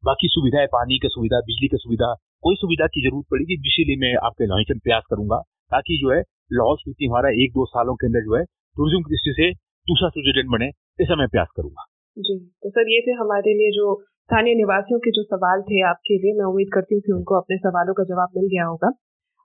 [0.03, 3.97] बाकी सुविधाएँ, पानी की सुविधा, बिजली की सुविधा, कोई सुविधा की ज़रूरत पड़ेगी जिसके लिए
[3.97, 5.39] मैं आपके लाइसन प्रयास करूँगा,
[5.73, 6.21] ताकि जो है
[6.53, 8.45] लाहौल स्पीति हमारा एक दो सालों के अंदर जो है
[8.77, 9.51] टूरिज़्म की दृष्टि से
[9.87, 10.69] दूसरा स्विट्जरलैंड बने,
[11.01, 11.87] ऐसा मैं प्रयास करूँगा।
[12.17, 13.95] जी तो सर ये थे हमारे लिए जो
[14.25, 17.57] स्थानीय निवासियों के जो सवाल थे आपके लिए, मैं उम्मीद करती हूँ कि उनको अपने
[17.59, 18.91] सवालों का जवाब मिल गया होगा।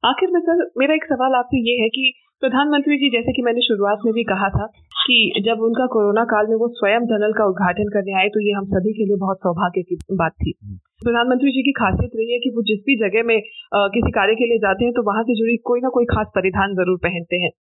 [0.04, 3.62] आखिर में सर मेरा एक सवाल आपसे ये है कि प्रधानमंत्री जी जैसे कि मैंने
[3.62, 4.66] शुरुआत में भी कहा था
[5.00, 8.54] कि जब उनका कोरोना काल में वो स्वयं टनल का उद्घाटन करने आए तो ये
[8.54, 12.32] हम सभी के लिए बहुत सौभाग्य की बात थी हम्म। प्रधानमंत्री जी की खासियत रही
[12.32, 15.04] है कि वो जिस भी जगह में आ, किसी कार्य के लिए जाते हैं तो
[15.04, 17.52] वहाँ से जुड़ी कोई ना कोई खास परिधान ज़रूर पहनते हैं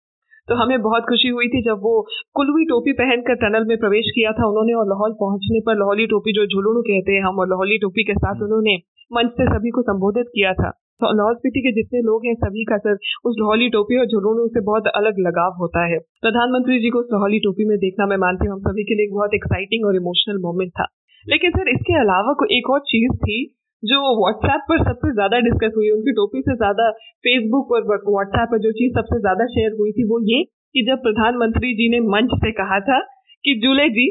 [0.48, 1.94] तो हमें बहुत खुशी हुई थी जब वो
[2.36, 6.32] कुलवी टोपी पहनकर टनल में प्रवेश किया था उन्होंने और लाहौल पहुँचने पर लाहौली टोपी
[6.34, 9.70] जो झुलुणु कहते हैं हम और लाहौली टोपी के साथ हम्म। उन्होंने मंच से सभी
[9.70, 12.96] को संबोधित किया था तो लाहौल स्पीति के जितने लोग हैं सभी का सर
[13.28, 17.12] उस लाहौली टोपी और झुलून से बहुत अलग लगाव होता है। प्रधानमंत्री जी को उस
[17.12, 19.96] लाहौली टोपी में देखना मैं मानती हूँ हम सभी के लिए एक बहुत एक्साइटिंग और
[19.96, 20.86] इमोशनल मोमेंट था।
[21.26, 23.38] लेकिन सर इसके अलावा कोई एक और चीज़ थी
[23.82, 26.90] जो व्हाट्सएप पर सबसे ज़्यादा डिस्कस हुई उनकी टोपी से ज़्यादा
[27.26, 30.42] फेसबुक पर व्हाट्सएप पर जो चीज़ सबसे ज़्यादा शेयर हुई थी वो ये
[30.74, 32.98] कि जब प्रधानमंत्री जी ने मंच से कहा था
[33.44, 34.08] कि जुले जी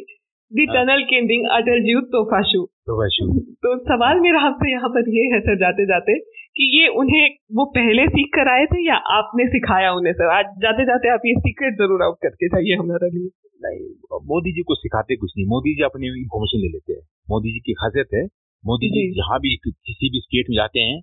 [0.51, 2.65] दी टनल केंद्रिंग अटल जी तोफाशु
[3.63, 6.19] तो सवाल मेरा आपसे यहाँ पर ये है सर जाते जाते
[6.57, 7.25] कि ये उन्हें
[7.57, 11.25] वो पहले सीख कर आए थे या आपने सिखाया उन्हें सर आज जाते जाते आप
[11.25, 13.29] ये सीक्रेट ज़रूर आउट करके जाइए हमारे लिए।
[13.61, 17.53] नहीं मोदी जी को सिखाते कुछ नहीं। मोदी जी अपनी इन्फॉर्मेशन ले लेते हैं। मोदी
[17.53, 18.23] जी की खासियत है
[18.63, 20.99] मोदी जी जहाँ भी किसी भी स्टेट में जाते हैं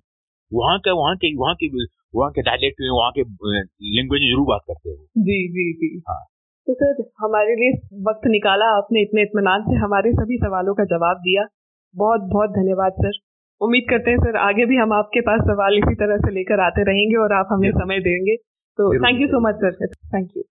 [0.51, 1.67] वहाँ का वहाँ के वहाँ के
[2.15, 3.23] वहाँ के डायलेक्ट में वहाँ के
[3.93, 6.21] लैंग्वेज में ज़रूर बात करते हैं जी जी जी। हाँ।
[6.67, 7.71] तो सर हमारे लिए
[8.05, 11.45] वक्त निकाला आपने इतने इतमान से हमारे सभी सवालों का जवाब दिया।
[11.95, 13.17] बहुत बहुत धन्यवाद सर।
[13.61, 16.83] उम्मीद करते हैं सर आगे भी हम आपके पास सवाल इसी तरह से लेकर आते
[16.83, 18.35] रहेंगे और आप हमें समय देंगे।
[18.79, 20.43] तो thank you so much sir thank you